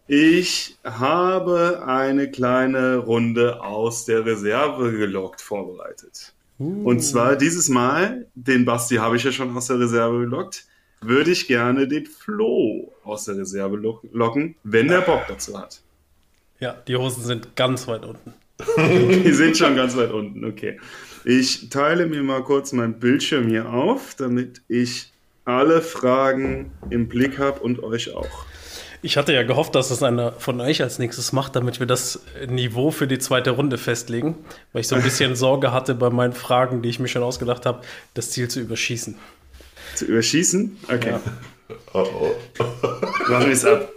[0.08, 6.34] ich habe eine kleine Runde aus der Reserve gelockt vorbereitet.
[6.58, 10.68] Und zwar dieses Mal, den Basti habe ich ja schon aus der Reserve gelockt,
[11.01, 15.79] würde ich gerne den Flo aus der Reserve lo- locken, wenn der Bock dazu hat.
[16.59, 18.33] Ja, die Hosen sind ganz weit unten.
[18.77, 20.77] Die sind schon ganz weit unten, okay.
[21.23, 25.13] Ich teile mir mal kurz meinen Bildschirm hier auf, damit ich
[25.45, 28.45] alle Fragen im Blick habe und euch auch.
[29.01, 32.21] Ich hatte ja gehofft, dass das einer von euch als nächstes macht, damit wir das
[32.49, 34.35] Niveau für die zweite Runde festlegen,
[34.73, 37.65] weil ich so ein bisschen Sorge hatte bei meinen Fragen, die ich mir schon ausgedacht
[37.65, 37.81] habe,
[38.13, 39.15] das Ziel zu überschießen.
[39.95, 40.78] Zu überschießen?
[40.88, 41.21] Okay, Ja.
[41.93, 42.36] Oh, oh.
[43.30, 43.91] machen wir es ab.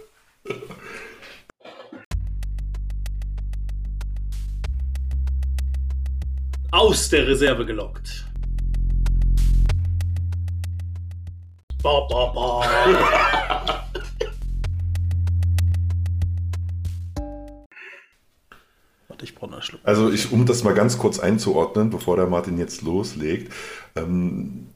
[6.71, 8.25] Aus der Reserve gelockt.
[11.83, 13.83] Ba, ba, ba.
[19.07, 19.81] Warte, ich brauche noch einen Schluck.
[19.83, 23.53] Also ich, um das mal ganz kurz einzuordnen, bevor der Martin jetzt loslegt.
[23.95, 24.72] Ähm,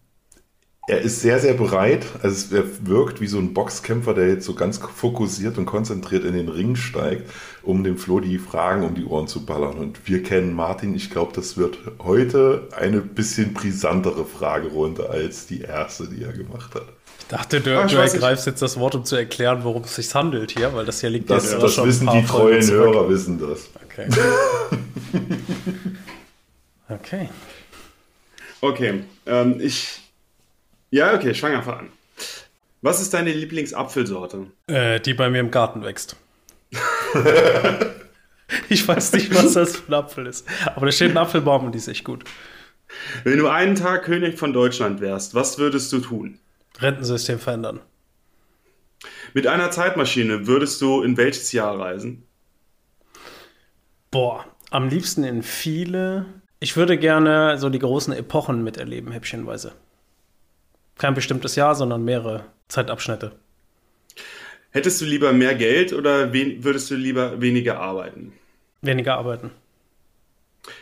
[0.87, 2.05] er ist sehr, sehr bereit.
[2.23, 6.33] Also er wirkt wie so ein Boxkämpfer, der jetzt so ganz fokussiert und konzentriert in
[6.33, 7.29] den Ring steigt,
[7.61, 9.77] um dem Flo die Fragen um die Ohren zu ballern.
[9.77, 10.95] Und wir kennen Martin.
[10.95, 16.73] Ich glaube, das wird heute eine bisschen brisantere Fragerunde als die erste, die er gemacht
[16.73, 16.85] hat.
[17.19, 20.15] Ich dachte, du, Ah, du ergreifst jetzt das Wort, um zu erklären, worum es sich
[20.15, 22.49] handelt hier, weil das hier liegt Das, jetzt das schon ein wissen paar die Folgen
[22.49, 22.95] treuen zurück.
[22.95, 23.69] Hörer, wissen das.
[23.83, 24.07] Okay.
[26.89, 27.29] okay.
[28.61, 30.06] Okay, ähm, ich.
[30.89, 31.89] Ja, okay, ich fange einfach an.
[32.81, 34.47] Was ist deine Lieblingsapfelsorte?
[34.67, 36.15] Äh, die bei mir im Garten wächst.
[38.69, 40.47] ich weiß nicht, was das für ein Apfel ist.
[40.75, 42.23] Aber da steht ein Apfelbaum und die ist echt gut.
[43.23, 46.39] Wenn du einen Tag König von Deutschland wärst, was würdest du tun?
[46.79, 47.81] Rentensystem verändern.
[49.33, 52.23] Mit einer Zeitmaschine würdest du in welches Jahr reisen?
[54.11, 56.25] Boah, am liebsten in viele.
[56.59, 59.73] Ich würde gerne so die großen Epochen miterleben, häppchenweise.
[60.97, 63.33] Kein bestimmtes Jahr, sondern mehrere Zeitabschnitte.
[64.71, 68.33] Hättest du lieber mehr Geld oder würdest du lieber weniger arbeiten?
[68.81, 69.51] Weniger arbeiten.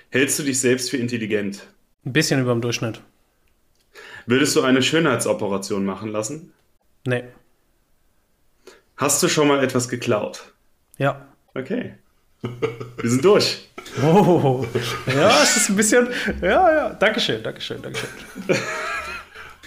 [0.10, 1.68] Hältst du dich selbst für intelligent?
[2.06, 3.02] Ein bisschen über dem Durchschnitt.
[4.26, 6.54] Würdest du eine Schönheitsoperation machen lassen?
[7.06, 7.24] Nee.
[8.98, 10.54] Hast du schon mal etwas geklaut?
[10.98, 11.28] Ja.
[11.54, 11.96] Okay.
[12.42, 13.70] Wir sind durch.
[14.02, 14.66] Oh.
[15.08, 16.08] Ja, es ist ein bisschen.
[16.42, 16.90] Ja, ja.
[16.94, 18.10] Dankeschön, Dankeschön, Dankeschön.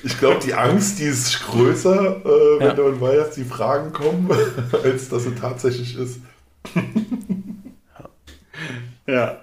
[0.04, 2.82] Ich glaube, die Angst, die ist größer, äh, wenn Ja.
[2.82, 4.30] man weiß, dass die Fragen kommen,
[4.84, 6.20] als dass sie tatsächlich ist.
[9.06, 9.38] Ja.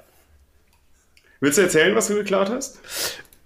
[1.39, 2.79] Willst du erzählen, was du geklaut hast?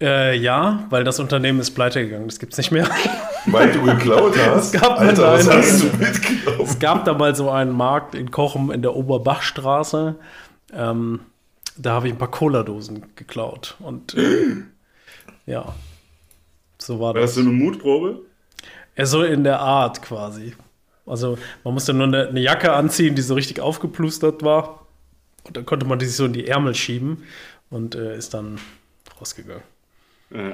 [0.01, 2.27] Äh, ja, weil das Unternehmen ist pleite gegangen.
[2.27, 2.87] Das gibt's nicht mehr.
[3.45, 4.73] Weil du geklaut hast.
[4.73, 6.61] gab Alter, was hast du mitgenommen?
[6.61, 10.15] Es gab da mal so einen Markt in Kochen in der Oberbachstraße.
[10.73, 11.21] Ähm,
[11.77, 13.75] da habe ich ein paar Cola-Dosen geklaut.
[13.79, 14.57] Und äh,
[15.45, 15.73] ja,
[16.89, 17.35] so war War das das.
[17.35, 18.21] so eine Mutprobe?
[18.97, 20.55] Ja, so in der Art quasi.
[21.05, 24.87] Also man musste nur eine, eine Jacke anziehen, die so richtig aufgeplustert war.
[25.43, 27.25] Und dann konnte man die sich so in die Ärmel schieben
[27.69, 28.59] und äh, ist dann
[29.21, 29.61] rausgegangen.
[30.31, 30.51] Ja.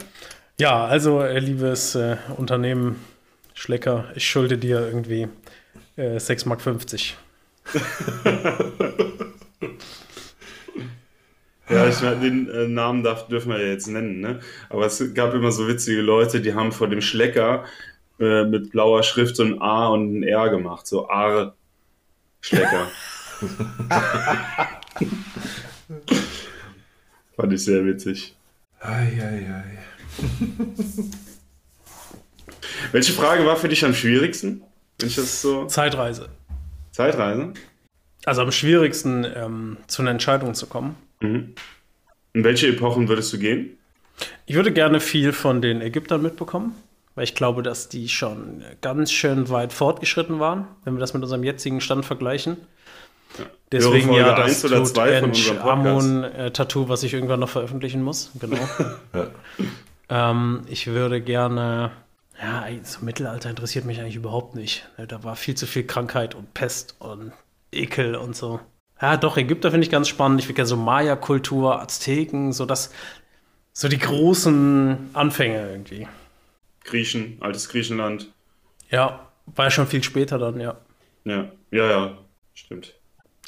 [0.60, 3.00] Ja, also äh, liebes äh, Unternehmen
[3.54, 5.30] Schlecker, ich schulde dir irgendwie
[5.95, 6.62] äh, 6,50 Mark.
[11.67, 14.39] Ja, ich meine, den äh, Namen darf, dürfen wir ja jetzt nennen, ne?
[14.69, 17.65] Aber es gab immer so witzige Leute, die haben vor dem Schlecker
[18.19, 21.56] äh, mit blauer Schrift so ein A und ein R gemacht, so A
[22.41, 22.88] Schlecker.
[27.36, 28.36] Fand ich sehr witzig.
[28.80, 29.80] Ei, ei, ei.
[32.91, 34.62] Welche Frage war für dich am schwierigsten?
[34.99, 35.65] Wenn ich das so.
[35.65, 36.30] Zeitreise.
[36.91, 37.54] Zeitreise?
[38.25, 40.95] Also am schwierigsten ähm, zu einer Entscheidung zu kommen.
[41.19, 41.54] Mhm.
[42.34, 43.78] In welche Epochen würdest du gehen?
[44.45, 46.75] Ich würde gerne viel von den Ägyptern mitbekommen,
[47.15, 51.23] weil ich glaube, dass die schon ganz schön weit fortgeschritten waren, wenn wir das mit
[51.23, 52.58] unserem jetzigen Stand vergleichen.
[53.71, 56.39] Deswegen Höre Folge ja das oder zwei von Tutanchamun, unserem Podcast.
[56.39, 58.32] äh, Tattoo, was ich irgendwann noch veröffentlichen muss.
[58.39, 58.58] Genau.
[59.13, 59.28] Ja.
[60.32, 61.91] Ähm, ich würde gerne,
[62.39, 64.88] ja, das Mittelalter interessiert mich eigentlich überhaupt nicht.
[65.08, 67.32] Da war viel zu viel Krankheit und Pest und
[67.71, 68.60] Ekel und so.
[69.02, 70.40] Ja, doch, Ägypter finde ich ganz spannend.
[70.42, 72.92] Ich würde gerne so Maya-Kultur, Azteken, so das,
[73.74, 76.08] so die großen Anfänge irgendwie.
[76.84, 78.32] Griechen, altes Griechenland.
[78.90, 80.78] Ja, war ja schon viel später dann, ja.
[81.26, 82.18] Ja, ja, ja,
[82.54, 82.94] stimmt.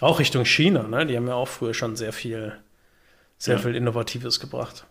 [0.02, 1.06] Auch Richtung China, ne?
[1.06, 2.54] Die haben ja auch früher schon sehr viel,
[3.38, 3.62] sehr Ja.
[3.62, 4.86] viel Innovatives gebracht.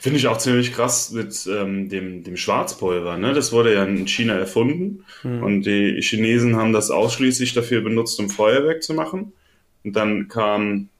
[0.00, 3.18] Finde ich auch ziemlich krass mit ähm, dem, dem Schwarzpulver.
[3.18, 3.34] Ne?
[3.34, 8.30] Das wurde ja in China erfunden und die Chinesen haben das ausschließlich dafür benutzt, um
[8.30, 9.32] Feuerwerk zu machen.
[9.88, 10.90] Und dann kam,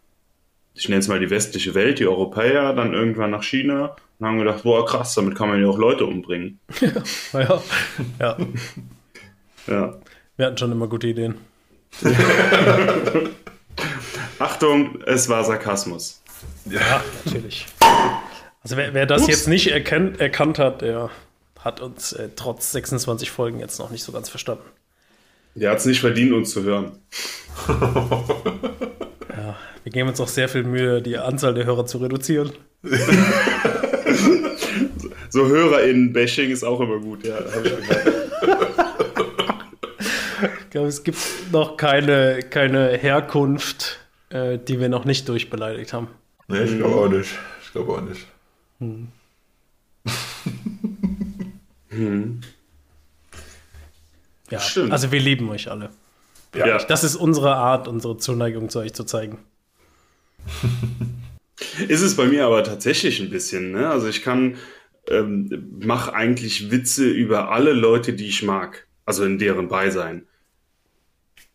[0.72, 4.38] ich nenne es mal die westliche Welt, die Europäer, dann irgendwann nach China und haben
[4.38, 6.58] gedacht, boah krass, damit kann man ja auch Leute umbringen.
[7.34, 7.62] Ja,
[8.18, 8.38] ja.
[9.66, 9.94] Ja.
[10.38, 11.34] Wir hatten schon immer gute Ideen.
[14.38, 16.22] Achtung, es war Sarkasmus.
[16.64, 17.66] Ja, natürlich.
[18.62, 19.30] Also wer, wer das Ups.
[19.30, 21.10] jetzt nicht erkennt, erkannt hat, der
[21.60, 24.64] hat uns äh, trotz 26 Folgen jetzt noch nicht so ganz verstanden.
[25.54, 26.92] Der hat es nicht verdient, uns zu hören.
[29.84, 32.52] Wir geben uns auch sehr viel Mühe, die Anzahl der Hörer zu reduzieren.
[35.30, 37.38] So HörerInnen-Bashing ist auch immer gut, ja.
[37.62, 37.72] Ich.
[40.42, 41.18] Ich glaube, es gibt
[41.52, 43.98] noch keine, keine Herkunft,
[44.30, 46.08] äh, die wir noch nicht durchbeleidigt haben.
[46.46, 47.30] Nee, ich glaube auch nicht.
[47.62, 48.26] Ich glaube auch nicht.
[54.50, 54.92] Ja, Stimmt.
[54.92, 55.90] also wir lieben euch alle.
[56.54, 56.78] ja.
[56.78, 59.38] Das ist unsere Art, unsere Zuneigung zu euch zu zeigen.
[61.88, 63.88] Ist es bei mir aber tatsächlich ein bisschen, ne?
[63.88, 64.56] Also ich kann,
[65.08, 68.86] ähm, mache eigentlich Witze über alle Leute, die ich mag.
[69.04, 70.26] Also in deren Beisein.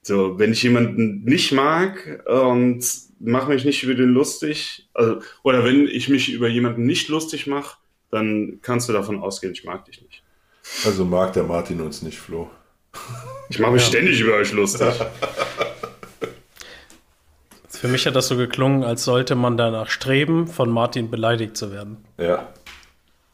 [0.02, 2.84] So, wenn ich jemanden nicht mag und
[3.20, 7.48] mache mich nicht über den lustig, also, oder wenn ich mich über jemanden nicht lustig
[7.48, 7.78] mache,
[8.12, 10.24] dann kannst du davon ausgehen, ich mag dich nicht.
[10.86, 12.50] Also mag der Martin uns nicht, Flo.
[13.50, 13.88] Ich mache mich Ja.
[13.90, 14.88] ständig über euch lustig.
[17.70, 21.72] Für mich hat das so geklungen, als sollte man danach streben, von Martin beleidigt zu
[21.74, 21.98] werden.
[22.18, 22.48] Ja.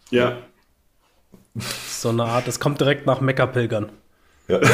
[0.09, 0.37] Ja.
[1.87, 3.89] So eine Art, es kommt direkt nach Meckerpilgern.
[4.47, 4.59] ja.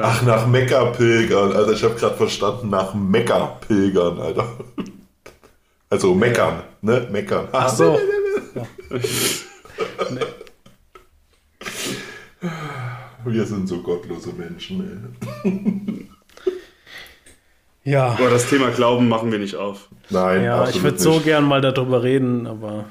[0.00, 1.52] Ach, nach Mekka pilgern.
[1.52, 4.46] Alter, ich habe gerade verstanden, nach Mekka pilgern, Alter.
[5.90, 7.06] Also meckern, ne?
[7.10, 7.48] Meckern.
[7.52, 7.98] Ach so.
[13.24, 15.08] Wir sind so gottlose Menschen,
[15.44, 16.08] ey.
[17.84, 19.88] Ja, Aber das Thema Glauben machen wir nicht auf.
[20.10, 22.84] Nein, ja ich würde so gern mal darüber reden, aber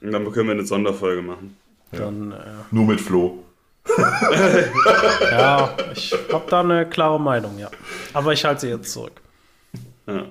[0.00, 1.56] Und dann können wir eine Sonderfolge machen.
[1.92, 2.36] dann, äh,
[2.70, 3.42] Nur mit Flo.
[5.30, 7.70] ja, ich habe da eine klare Meinung, ja.
[8.12, 9.20] Aber ich halte sie jetzt zurück.
[10.06, 10.24] Ja.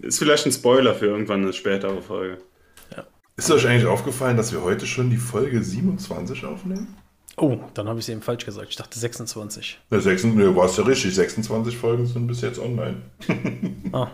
[0.00, 2.38] Ist vielleicht ein Spoiler für irgendwann eine spätere Folge.
[3.40, 6.94] Ist euch eigentlich aufgefallen, dass wir heute schon die Folge 27 aufnehmen?
[7.38, 8.66] Oh, dann habe ich sie eben falsch gesagt.
[8.68, 9.78] Ich dachte 26.
[9.88, 11.14] Ne, 26, ne, warst ja richtig.
[11.14, 12.96] 26 Folgen sind bis jetzt online.
[13.92, 14.08] Ah,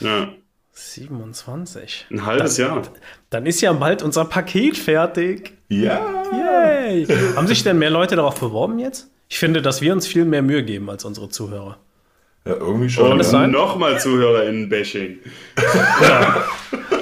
[0.00, 0.28] Ja.
[0.72, 2.06] 27.
[2.10, 2.82] Ein halbes Jahr.
[3.30, 5.54] Dann ist ja bald unser Paket fertig.
[5.70, 6.04] Ja.
[6.32, 7.06] Yay!
[7.34, 9.08] Haben sich denn mehr Leute darauf beworben jetzt?
[9.30, 11.78] Ich finde, dass wir uns viel mehr Mühe geben als unsere Zuhörer.
[12.44, 13.10] Ja, irgendwie schon.
[13.12, 13.46] Und ja.
[13.46, 15.20] nochmal ZuhörerInnen-Bashing.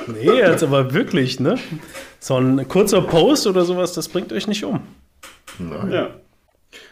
[0.07, 1.59] Nee, jetzt aber wirklich, ne?
[2.21, 4.81] So ein kurzer Post oder sowas, das bringt euch nicht um.
[5.59, 5.93] Nein.
[5.93, 6.11] Ja.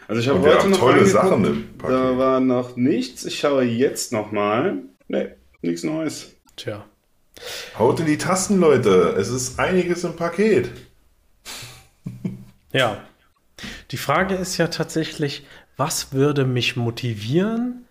[0.07, 1.95] Also ich habe heute noch tolle Sachen im Paket.
[1.95, 3.25] Da war noch nichts.
[3.25, 4.79] Ich schaue jetzt nochmal.
[5.07, 5.29] Nee,
[5.61, 6.35] nichts Neues.
[6.55, 6.85] Tja.
[7.79, 9.15] Haut in die Tasten, Leute.
[9.17, 10.69] Es ist einiges im Paket.
[12.71, 12.97] Ja.
[13.91, 15.45] Die Frage ist ja tatsächlich,
[15.77, 17.85] was würde mich motivieren,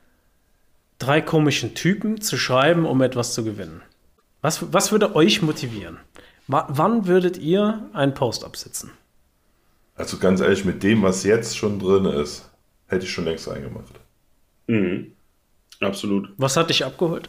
[0.98, 3.82] drei komischen Typen zu schreiben, um etwas zu gewinnen?
[4.42, 5.98] Was, was würde euch motivieren?
[6.46, 8.90] Wa- wann würdet ihr einen Post absetzen?
[9.96, 12.48] Also ganz ehrlich, mit dem, was jetzt schon drin ist,
[12.86, 13.92] hätte ich schon längst reingemacht.
[14.66, 15.12] Mhm.
[15.80, 16.30] Absolut.
[16.38, 17.28] Was hat dich abgeholt?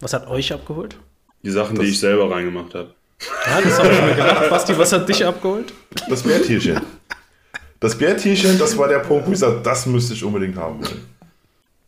[0.00, 0.96] Was hat euch abgeholt?
[1.42, 2.94] Die Sachen, die ich selber reingemacht habe.
[3.46, 4.50] Ja, das habe ich mir gedacht.
[4.50, 5.72] Basti, was hat dich abgeholt?
[6.08, 6.80] Das Bärtierchen.
[7.80, 10.80] Das Bärtierchen, das war der Punkt, wo ich sagte, das müsste ich unbedingt haben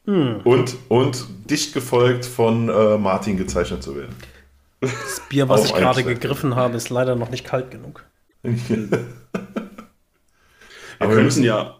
[0.06, 0.40] wollen.
[0.44, 4.14] Und, und dicht gefolgt von äh, Martin gezeichnet zu werden.
[4.84, 8.04] Das Bier, was ich gerade gegriffen habe, ist leider noch nicht kalt genug.
[8.42, 8.88] Wir
[10.98, 11.76] Aber wir müssen- ja.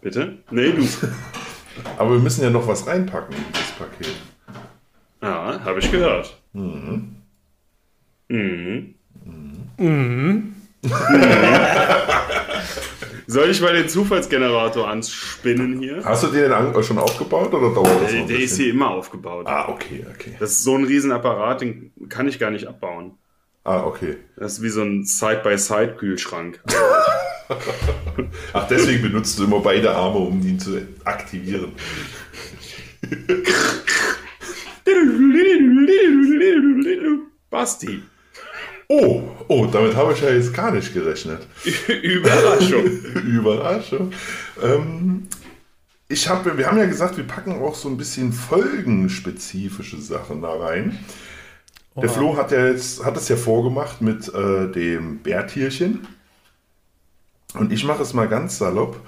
[0.00, 0.38] Bitte?
[0.50, 0.86] Nee, du.
[1.98, 4.14] Aber wir müssen ja noch was reinpacken in das Paket.
[5.22, 6.36] Ja, habe ich gehört.
[6.52, 7.16] Mhm.
[13.28, 16.00] Soll ich mal den Zufallsgenerator anspinnen hier?
[16.04, 16.52] Hast du den
[16.84, 19.46] schon aufgebaut oder dauert das noch Der, der ist hier immer aufgebaut.
[19.48, 20.36] Ah, okay, okay.
[20.38, 23.18] Das ist so ein Riesenapparat, den kann ich gar nicht abbauen.
[23.64, 24.18] Ah, okay.
[24.36, 26.60] Das ist wie so ein Side-by-Side-Kühlschrank.
[28.52, 31.72] Ach, deswegen benutzt du immer beide Arme, um ihn zu aktivieren.
[37.50, 38.02] Basti.
[38.88, 41.46] Oh, oh, damit habe ich ja jetzt gar nicht gerechnet.
[42.02, 42.84] Überraschung.
[43.26, 44.12] Überraschung.
[44.62, 45.28] Ähm,
[46.08, 50.52] ich habe, wir haben ja gesagt, wir packen auch so ein bisschen folgenspezifische Sachen da
[50.52, 50.98] rein.
[51.96, 52.12] Der Oha.
[52.12, 56.06] Flo hat ja jetzt, hat es ja vorgemacht mit äh, dem Bärtierchen.
[57.54, 59.00] Und ich mache es mal ganz salopp.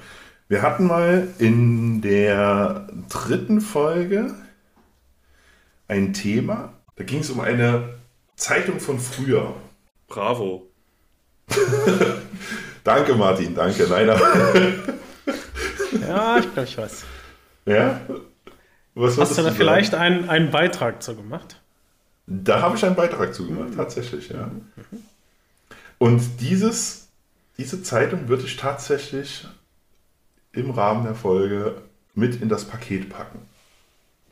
[0.49, 4.35] Wir hatten mal in der dritten Folge
[5.87, 6.73] ein Thema.
[6.97, 7.95] Da ging es um eine
[8.37, 9.55] Zeitung von früher.
[10.09, 10.67] Bravo.
[12.85, 13.87] Danke, Martin, danke.
[13.89, 14.07] Nein,
[16.01, 17.05] Ja, ich glaube, ich weiß.
[17.67, 18.01] ja?
[18.95, 19.57] Was Hast du da sagen?
[19.57, 21.61] vielleicht einen, einen Beitrag zu gemacht?
[22.27, 24.51] Da habe ich einen Beitrag zu gemacht, tatsächlich, ja.
[25.99, 27.09] Und dieses,
[27.59, 29.47] diese Zeitung würde ich tatsächlich
[30.53, 31.83] im Rahmen der Folge
[32.15, 33.41] mit in das Paket packen.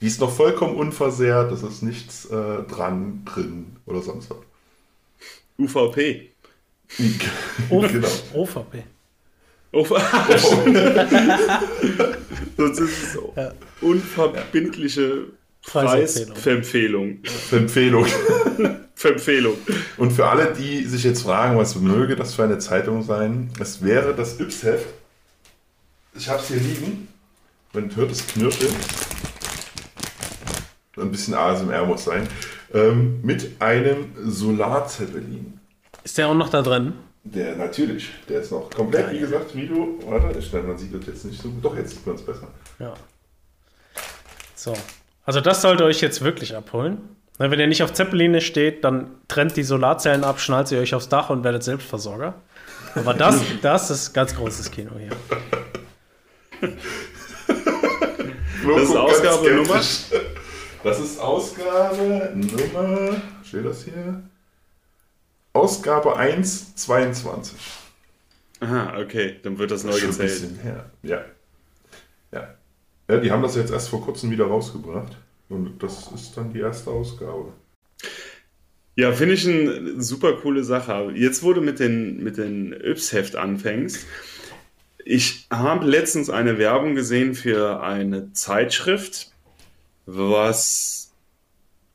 [0.01, 4.39] Die ist noch vollkommen unversehrt, es ist nichts äh, dran, drin oder sonst was.
[5.59, 6.31] UVP.
[7.69, 8.09] Genau.
[8.33, 8.85] OVP.
[12.57, 13.35] Sonst ist es so.
[13.37, 13.53] Ja.
[13.81, 15.27] unverbindliche
[15.67, 17.21] Preisempfehlung.
[17.23, 17.51] Preisverempfehlung.
[17.51, 18.07] Empfehlung.
[18.95, 19.57] Verempfehlung.
[19.99, 23.83] Und für alle, die sich jetzt fragen, was möge das für eine Zeitung sein, es
[23.83, 24.87] wäre das Yps-Heft.
[26.15, 27.09] Ich habe es hier liegen.
[27.73, 28.69] Man hört es knirschen.
[30.97, 32.27] Ein bisschen ASMR muss sein.
[32.75, 35.61] Ähm, mit einem Solarzeppelin.
[36.05, 36.95] Ist der auch noch da drin?
[37.25, 39.99] Der natürlich, der ist noch komplett, wie gesagt, wie du.
[40.07, 41.65] Warte, ich, man sieht das jetzt nicht so gut.
[41.65, 42.49] Doch, jetzt sieht man es besser.
[42.79, 42.95] Ja.
[44.55, 44.75] So.
[45.25, 46.99] Also das sollte euch jetzt wirklich abholen.
[47.39, 51.09] Wenn ihr nicht auf Zeppeline steht, dann trennt die Solarzellen ab, schnallt sie euch aufs
[51.09, 52.35] Dach und werdet Selbstversorger.
[52.95, 55.11] Aber das, das ist ganz großes Kino hier.
[58.67, 59.81] Das ist Ausgabe Nummer?
[60.87, 63.21] Das ist Ausgabe Nummer.
[63.43, 64.23] Steht das hier?
[65.53, 67.55] Ausgabe 1,22.
[68.61, 70.31] Aha, okay, dann wird das neu Schon ein gezählt.
[70.31, 70.89] bisschen her.
[71.03, 71.25] Ja.
[72.31, 72.55] ja.
[73.09, 75.17] Ja, die haben das jetzt erst vor kurzem wieder rausgebracht.
[75.49, 77.53] Und das ist dann die erste Ausgabe.
[78.95, 81.11] Ja, finde ich eine super coole Sache.
[81.17, 84.07] Jetzt, wo du mit den, mit den Yps-Heft anfängst,
[85.05, 89.33] ich habe letztens eine Werbung gesehen für eine Zeitschrift,
[90.07, 91.13] was,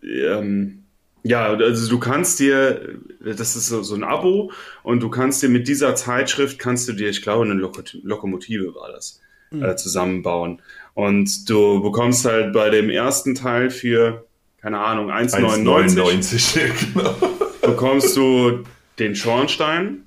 [0.04, 0.84] ähm,
[1.24, 4.52] ja, also du kannst dir, das ist so, so ein Abo
[4.84, 8.76] und du kannst dir mit dieser Zeitschrift, kannst du dir, ich glaube, eine Loko Lokomotive
[8.76, 10.62] war das, äh, zusammenbauen.
[10.94, 14.26] Und du bekommst halt bei dem ersten Teil für,
[14.62, 16.94] keine Ahnung, 1,99 1,99.
[16.94, 17.16] genau.
[17.62, 18.64] bekommst du
[19.00, 20.04] den Schornstein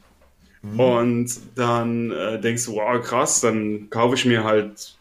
[0.77, 4.97] und dann äh, denkst du, wow, krass, dann kaufe ich mir halt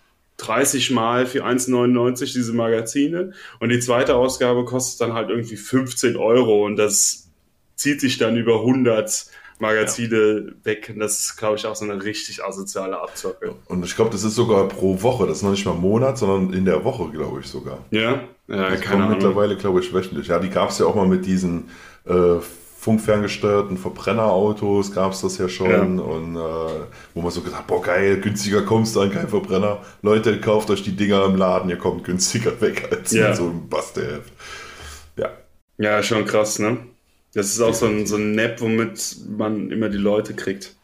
[0.46, 6.18] 30 Mal für 1,99 diese Magazine und die zweite Ausgabe kostet dann halt irgendwie 15
[6.18, 7.30] Euro und das
[7.76, 9.28] zieht sich dann über 100
[9.60, 13.56] Magazine weg und das ist, glaube ich, auch so eine richtig asoziale Abzocke.
[13.68, 15.26] Und ich glaube, das ist sogar pro Woche.
[15.28, 17.80] Das ist noch nicht mal Monat, sondern in der Woche, glaube ich sogar.
[17.92, 19.10] Ja, ja Das keine kommt Ahnung.
[19.12, 20.28] mittlerweile, glaube ich, wöchentlich.
[20.28, 21.70] Ja, die gab es ja auch mal mit diesen
[22.06, 22.40] äh,
[22.84, 25.70] funkferngesteuerten Verbrennerautos, gab es das ja schon.
[25.72, 26.04] Ja.
[26.04, 29.82] Und äh, wo man so gesagt boah geil, günstiger kommst du an kein Verbrenner.
[30.02, 33.34] Leute, kauft euch die Dinger im Laden, ihr kommt günstiger weg als Ja.
[33.34, 34.34] so einem Basteheft.
[35.18, 35.30] Ja.
[35.78, 36.78] Ja, schon krass, ne?
[37.34, 40.76] Das ist auch so ein, so ein Nap, womit man immer die Leute kriegt.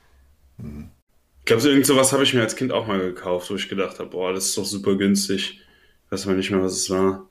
[0.57, 3.67] Ich glaube, so irgend sowas habe ich mir als Kind auch mal gekauft, wo ich
[3.69, 5.59] gedacht habe, boah, das ist doch super günstig.
[6.09, 7.27] Weiß mal nicht mehr, was es war.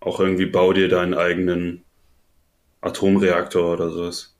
[0.00, 1.83] Auch irgendwie bau dir deinen eigenen
[2.84, 4.34] Atomreaktor oder sowas.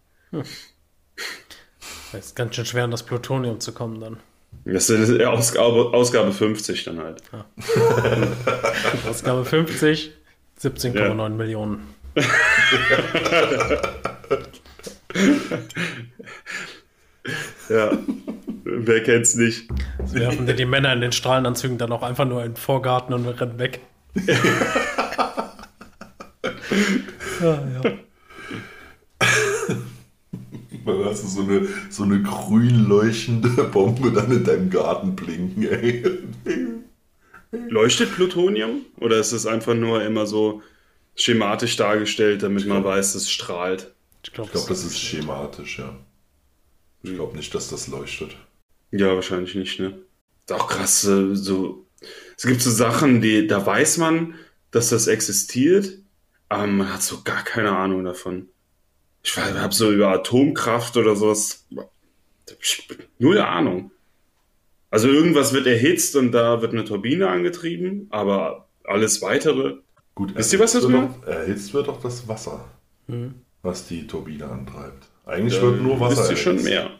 [2.12, 4.18] Es ist ganz schön schwer, an das Plutonium zu kommen dann.
[4.64, 7.22] Das ist Ausgabe, Ausgabe 50 dann halt.
[9.08, 10.12] Ausgabe 50,
[10.60, 11.94] 17,9 Millionen.
[17.68, 17.90] Ja.
[18.64, 19.68] Wer kennt's nicht?
[19.98, 23.12] Das werfen dir die Männer in den Strahlenanzügen dann auch einfach nur in den Vorgarten
[23.14, 23.80] und rennen weg.
[27.40, 27.82] ja, ja.
[30.86, 35.62] Dann hast du so eine, so eine grün leuchtende Bombe dann in deinem Garten blinken,
[35.66, 36.04] ey.
[37.68, 38.84] Leuchtet Plutonium?
[38.98, 40.62] Oder ist es einfach nur immer so
[41.14, 43.94] schematisch dargestellt, damit man weiß, es strahlt?
[44.24, 45.96] Ich glaube, Ich glaube, das ist schematisch, ja.
[47.02, 48.36] Ich glaube nicht, dass das leuchtet.
[48.90, 49.98] Ja, wahrscheinlich nicht, ne?
[50.46, 51.86] Ist auch krass, äh, so.
[52.36, 54.34] Es gibt so Sachen, die, da weiß man,
[54.70, 55.98] dass das existiert,
[56.48, 58.48] aber man hat so gar keine Ahnung davon.
[59.26, 61.66] Ich habe so über Atomkraft oder sowas.
[63.18, 63.90] Null Ahnung.
[64.90, 69.78] Also irgendwas wird erhitzt und da wird eine Turbine angetrieben, aber alles weitere.
[70.14, 72.64] Gut, Wisst ihr, was das doch- Erhitzt wird doch das Wasser,
[73.08, 73.34] Mhm.
[73.62, 75.08] was die Turbine antreibt.
[75.26, 76.68] Eigentlich wird nur Wasser Wisst ihr schon erhitzt.
[76.70, 76.90] mehr.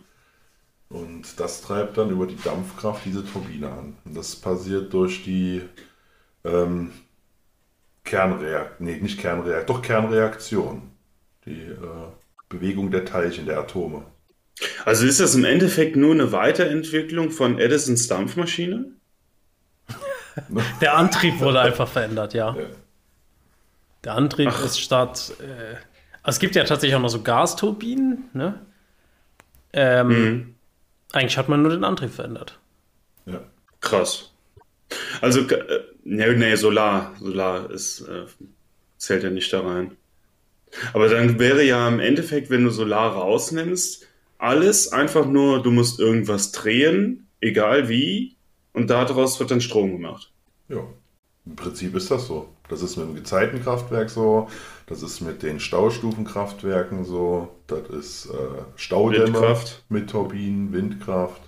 [0.89, 3.97] Und das treibt dann über die Dampfkraft diese Turbine an.
[4.05, 5.63] Und das passiert durch die
[6.45, 6.91] ähm,
[8.05, 10.83] Kernreaktion, nee, nicht Kernreaktion, doch Kernreaktion.
[11.47, 11.77] Die äh,
[12.49, 14.07] Bewegung der Teilchen, der Atome.
[14.85, 18.93] Also ist das im Endeffekt nur eine Weiterentwicklung von Edisons Dampfmaschine?
[20.81, 22.57] Der Antrieb wurde einfach verändert, ja.
[22.57, 22.67] Ja.
[24.05, 24.65] Der Antrieb Ach.
[24.65, 25.33] ist statt.
[25.41, 25.75] Äh,
[26.23, 28.61] also es gibt ja tatsächlich auch noch so Gasturbinen, ne?
[29.73, 30.55] Ähm, Mhm.
[31.13, 32.59] Eigentlich hat man nur den Antrieb verändert.
[33.27, 33.41] Ja.
[33.81, 34.33] Krass.
[35.21, 37.15] Also, äh, nee, nee, Solar.
[37.21, 38.25] Solar ist, äh,
[38.99, 39.97] zählt ja nicht da rein.
[40.93, 44.07] Aber dann wäre ja im Endeffekt, wenn du Solar rausnimmst,
[44.39, 48.37] alles einfach nur, du musst irgendwas drehen, egal wie,
[48.73, 50.33] und daraus wird dann Strom gemacht.
[50.69, 50.81] Ja.
[51.47, 52.49] Im Prinzip ist das so.
[52.69, 54.49] Das ist mit dem Gezeitenkraftwerk so,
[54.87, 59.85] das ist mit den Staustufenkraftwerken so, das ist äh, Staudämme Windkraft.
[59.91, 61.43] mit Turbinen, Windkraft.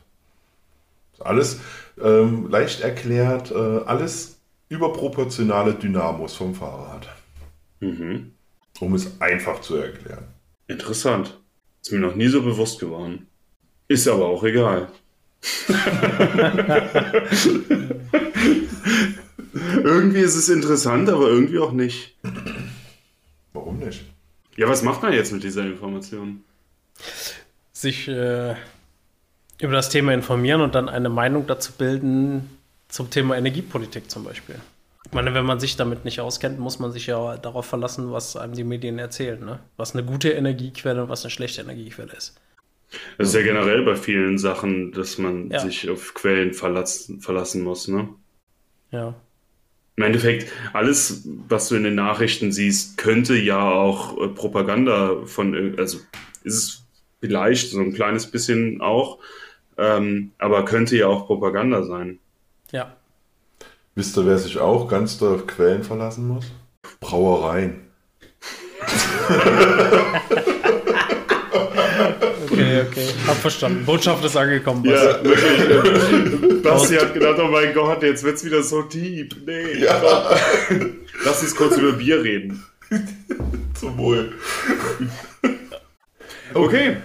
[1.18, 1.60] Alles
[2.02, 3.54] ähm, leicht erklärt, äh,
[3.86, 7.08] alles überproportionale Dynamos vom Fahrrad,
[7.80, 8.35] Mhm.
[8.80, 10.26] Um es einfach zu erklären.
[10.68, 11.38] Interessant.
[11.82, 13.28] Ist mir noch nie so bewusst geworden.
[13.88, 14.88] Ist aber auch egal.
[19.84, 22.16] irgendwie ist es interessant, aber irgendwie auch nicht.
[23.52, 24.04] Warum nicht?
[24.56, 26.42] Ja, was macht man jetzt mit dieser Information?
[27.72, 28.56] Sich äh,
[29.60, 32.50] über das Thema informieren und dann eine Meinung dazu bilden
[32.88, 34.56] zum Thema Energiepolitik zum Beispiel.
[35.06, 38.36] Ich meine, wenn man sich damit nicht auskennt, muss man sich ja darauf verlassen, was
[38.36, 39.60] einem die Medien erzählen, ne?
[39.76, 42.38] Was eine gute Energiequelle und was eine schlechte Energiequelle ist.
[43.18, 45.60] Das ist ja generell bei vielen Sachen, dass man Ja.
[45.60, 48.08] sich auf Quellen verlassen, verlassen muss, ne?
[48.90, 49.14] Ja.
[49.96, 55.78] Im Endeffekt, alles, was du in den Nachrichten siehst, könnte ja auch äh, Propaganda von,
[55.78, 55.98] also
[56.44, 56.82] ist es
[57.20, 59.18] vielleicht so ein kleines bisschen auch,
[59.78, 62.18] ähm, aber könnte ja auch Propaganda sein.
[62.72, 62.94] Ja.
[63.96, 66.44] Wisst ihr, wer sich auch ganz doll auf Quellen verlassen muss?
[67.00, 67.80] Brauereien.
[72.44, 73.06] Okay, okay.
[73.26, 73.86] Hab verstanden.
[73.86, 74.84] Botschaft ist angekommen.
[74.84, 76.62] Ja, wirklich.
[76.62, 79.34] Basti hat gedacht, oh mein Gott, jetzt wird's wieder so deep.
[79.46, 81.00] Nee, komm.
[81.24, 82.62] Lass uns kurz über Bier reden.
[83.72, 84.34] Zum Wohl.
[86.52, 86.98] Okay.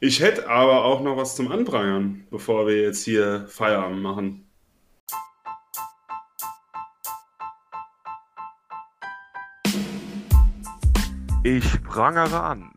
[0.00, 4.46] Ich hätte aber auch noch was zum Anprangern, bevor wir jetzt hier Feierabend machen.
[11.44, 12.70] Ich prangere an.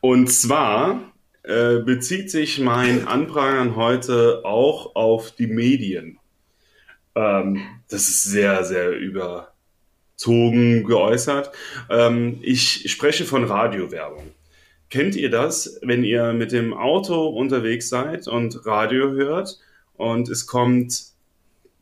[0.00, 1.12] Und zwar
[1.42, 6.18] äh, bezieht sich mein Anprangern heute auch auf die Medien.
[7.14, 7.60] Ähm,
[7.90, 11.52] das ist sehr, sehr überzogen geäußert.
[11.90, 14.30] Ähm, ich spreche von Radiowerbung.
[14.88, 19.58] Kennt ihr das, wenn ihr mit dem Auto unterwegs seid und Radio hört
[19.92, 21.11] und es kommt,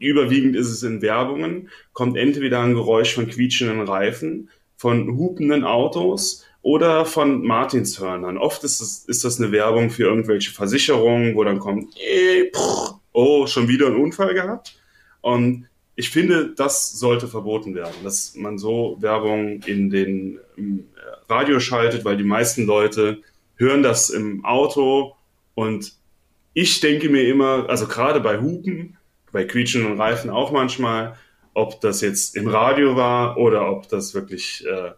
[0.00, 6.44] überwiegend ist es in Werbungen, kommt entweder ein Geräusch von quietschenden Reifen, von hupenden Autos
[6.62, 8.38] oder von Martinshörnern.
[8.38, 13.00] Oft ist das, ist das eine Werbung für irgendwelche Versicherungen, wo dann kommt, eh, prr,
[13.12, 14.76] oh, schon wieder einen Unfall gehabt.
[15.20, 20.86] Und ich finde, das sollte verboten werden, dass man so Werbung in den im
[21.28, 23.22] Radio schaltet, weil die meisten Leute
[23.56, 25.14] hören das im Auto
[25.54, 25.92] und
[26.54, 28.96] ich denke mir immer, also gerade bei Hupen,
[29.32, 31.16] bei quietschenden Reifen auch manchmal,
[31.54, 34.92] ob das jetzt im Radio war oder ob das wirklich äh,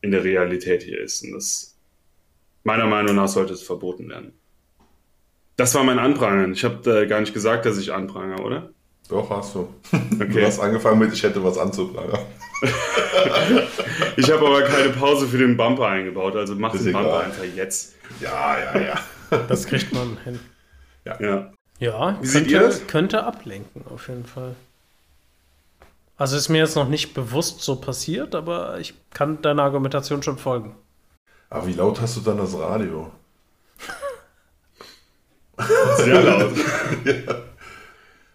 [0.00, 1.22] in der Realität hier ist.
[1.24, 1.76] Und das
[2.64, 4.32] meiner Meinung nach sollte es verboten werden.
[5.56, 6.52] Das war mein Anprangern.
[6.52, 8.70] Ich habe äh, gar nicht gesagt, dass ich anprangere, oder?
[9.08, 9.68] Doch, hast du.
[10.18, 10.44] Du Okay.
[10.44, 12.20] hast angefangen mit, ich hätte was anzuprangern.
[14.16, 17.24] Ich habe aber keine Pause für den Bumper eingebaut, also mach Ist den Bumper egal.
[17.24, 17.94] einfach jetzt.
[18.20, 19.00] Ja, ja, ja.
[19.48, 20.38] Das kriegt man hin.
[21.04, 21.20] Ja.
[21.20, 21.52] Ja,
[22.20, 22.86] Wie seht könnte, ihr das?
[22.86, 24.54] könnte ablenken, auf jeden Fall.
[26.16, 30.38] Also ist mir jetzt noch nicht bewusst so passiert, aber ich kann deiner Argumentation schon
[30.38, 30.74] folgen.
[31.50, 33.12] Aber wie laut hast du dann das Radio?
[35.98, 36.52] Sehr laut.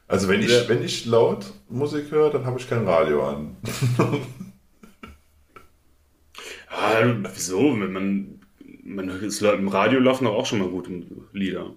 [0.05, 0.67] Also wenn ich, Ja.
[0.67, 3.57] wenn ich laut Musik höre, dann habe ich kein Radio an.
[6.69, 7.01] Ah,
[7.33, 7.79] wieso?
[7.79, 8.39] Wenn man
[8.83, 10.91] man, es, im Radio laufen doch auch schon mal gute
[11.31, 11.71] Lieder.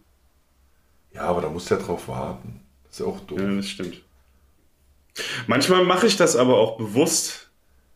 [1.17, 2.61] Ja, aber da musst du ja drauf warten.
[2.85, 3.41] Das ist auch doof.
[3.41, 4.03] Ja, das stimmt.
[5.47, 7.51] Manchmal mache ich das aber auch bewusst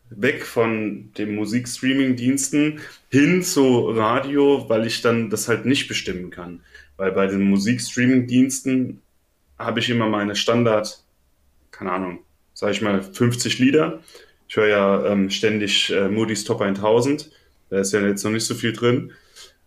[0.09, 6.61] weg von den Musikstreaming-Diensten hin zu Radio, weil ich dann das halt nicht bestimmen kann.
[6.97, 9.01] Weil bei den Musikstreaming-Diensten
[9.57, 11.03] habe ich immer meine Standard,
[11.69, 12.19] keine Ahnung,
[12.53, 14.01] sage ich mal 50 Lieder.
[14.47, 17.31] Ich höre ja ähm, ständig äh, Moody's Top 1000.
[17.69, 19.13] Da ist ja jetzt noch nicht so viel drin.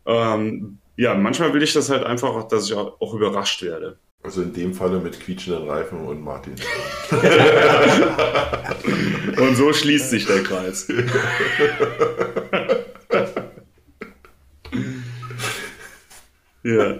[0.05, 3.99] Ähm, ja, manchmal will ich das halt einfach, dass ich auch, auch überrascht werde.
[4.22, 6.55] Also in dem Falle mit quietschenden Reifen und Martin.
[9.36, 10.88] und so schließt sich der Kreis.
[16.62, 16.95] ja.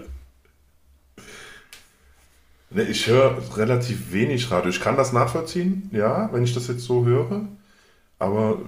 [2.69, 4.69] Ne, ich höre relativ wenig Radio.
[4.69, 7.47] Ich kann das nachvollziehen, ja, wenn ich das jetzt so höre.
[8.19, 8.61] Aber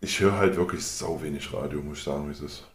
[0.00, 2.66] ich höre halt wirklich sau wenig Radio, muss ich sagen, wie es ist,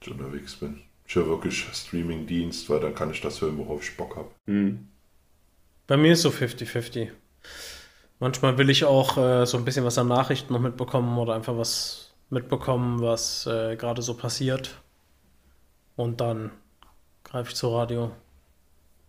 [0.00, 0.80] wenn ich unterwegs bin.
[1.14, 4.30] Wirklich Streaming-Dienst, weil dann kann ich das hören, worauf ich Bock habe.
[4.46, 4.88] Mhm.
[5.86, 7.10] Bei mir ist so 50-50.
[8.18, 11.56] Manchmal will ich auch äh, so ein bisschen was an Nachrichten noch mitbekommen oder einfach
[11.56, 14.80] was mitbekommen, was äh, gerade so passiert.
[15.96, 16.50] Und dann
[17.24, 18.12] greife ich zu Radio.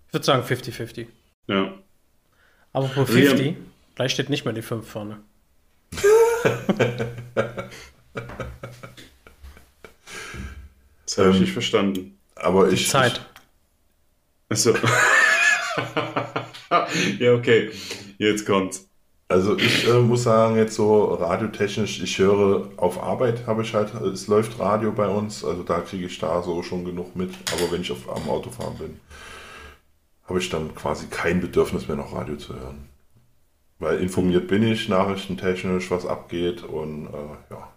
[0.07, 1.07] Ich würde sagen 50-50.
[1.47, 1.73] Ja.
[2.73, 3.53] Aber pro 50, ja.
[3.95, 5.19] gleich steht nicht mehr die 5 vorne.
[11.15, 12.17] das habe ich ähm, nicht verstanden.
[12.35, 12.89] Aber die ich.
[12.89, 13.21] Zeit.
[14.49, 14.73] Achso.
[17.19, 17.71] ja, okay.
[18.17, 18.87] Jetzt kommt's.
[19.27, 23.93] Also ich äh, muss sagen, jetzt so radiotechnisch, ich höre auf Arbeit, habe ich halt,
[23.95, 27.31] es läuft Radio bei uns, also da kriege ich da so schon genug mit.
[27.51, 28.99] Aber wenn ich auf, am Autofahren bin,
[30.27, 32.89] habe ich dann quasi kein Bedürfnis mehr noch Radio zu hören.
[33.79, 37.73] Weil informiert bin ich, nachrichtentechnisch, was abgeht und äh, ja,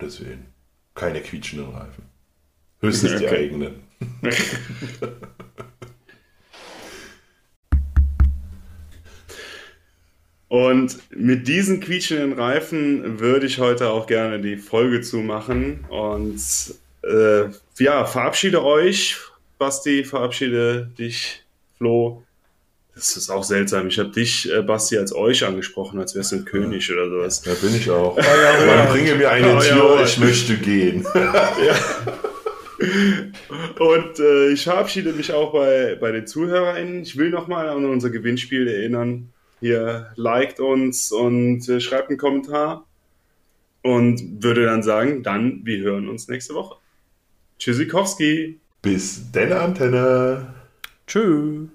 [0.00, 0.46] deswegen
[0.94, 2.11] keine quietschenden Reifen.
[2.82, 3.74] Höchstens die eigenen.
[10.48, 15.86] Und mit diesen quietschenden Reifen würde ich heute auch gerne die Folge zumachen.
[15.88, 16.42] Und
[17.02, 17.44] äh,
[17.78, 19.16] ja, verabschiede euch.
[19.56, 21.42] Basti, verabschiede dich,
[21.78, 22.22] Flo.
[22.94, 23.88] Das ist auch seltsam.
[23.88, 27.42] Ich habe dich, äh, Basti, als euch angesprochen, als wärst du ein König oder sowas.
[27.46, 28.18] Ja, bin ich auch.
[28.18, 28.84] Ja.
[28.90, 31.06] bringe mir eine Tür, ich möchte gehen.
[31.14, 31.74] ja.
[33.78, 37.02] Und äh, ich verabschiede mich auch bei, bei den ZuhörerInnen.
[37.02, 39.32] Ich will nochmal an unser Gewinnspiel erinnern.
[39.60, 42.86] Hier liked uns und äh, schreibt einen Kommentar.
[43.82, 46.76] Und würde dann sagen, dann, wir hören uns nächste Woche.
[47.58, 48.60] Tschüssikowski.
[48.80, 50.54] Bis deine Antenne.
[51.06, 51.71] Tschüss.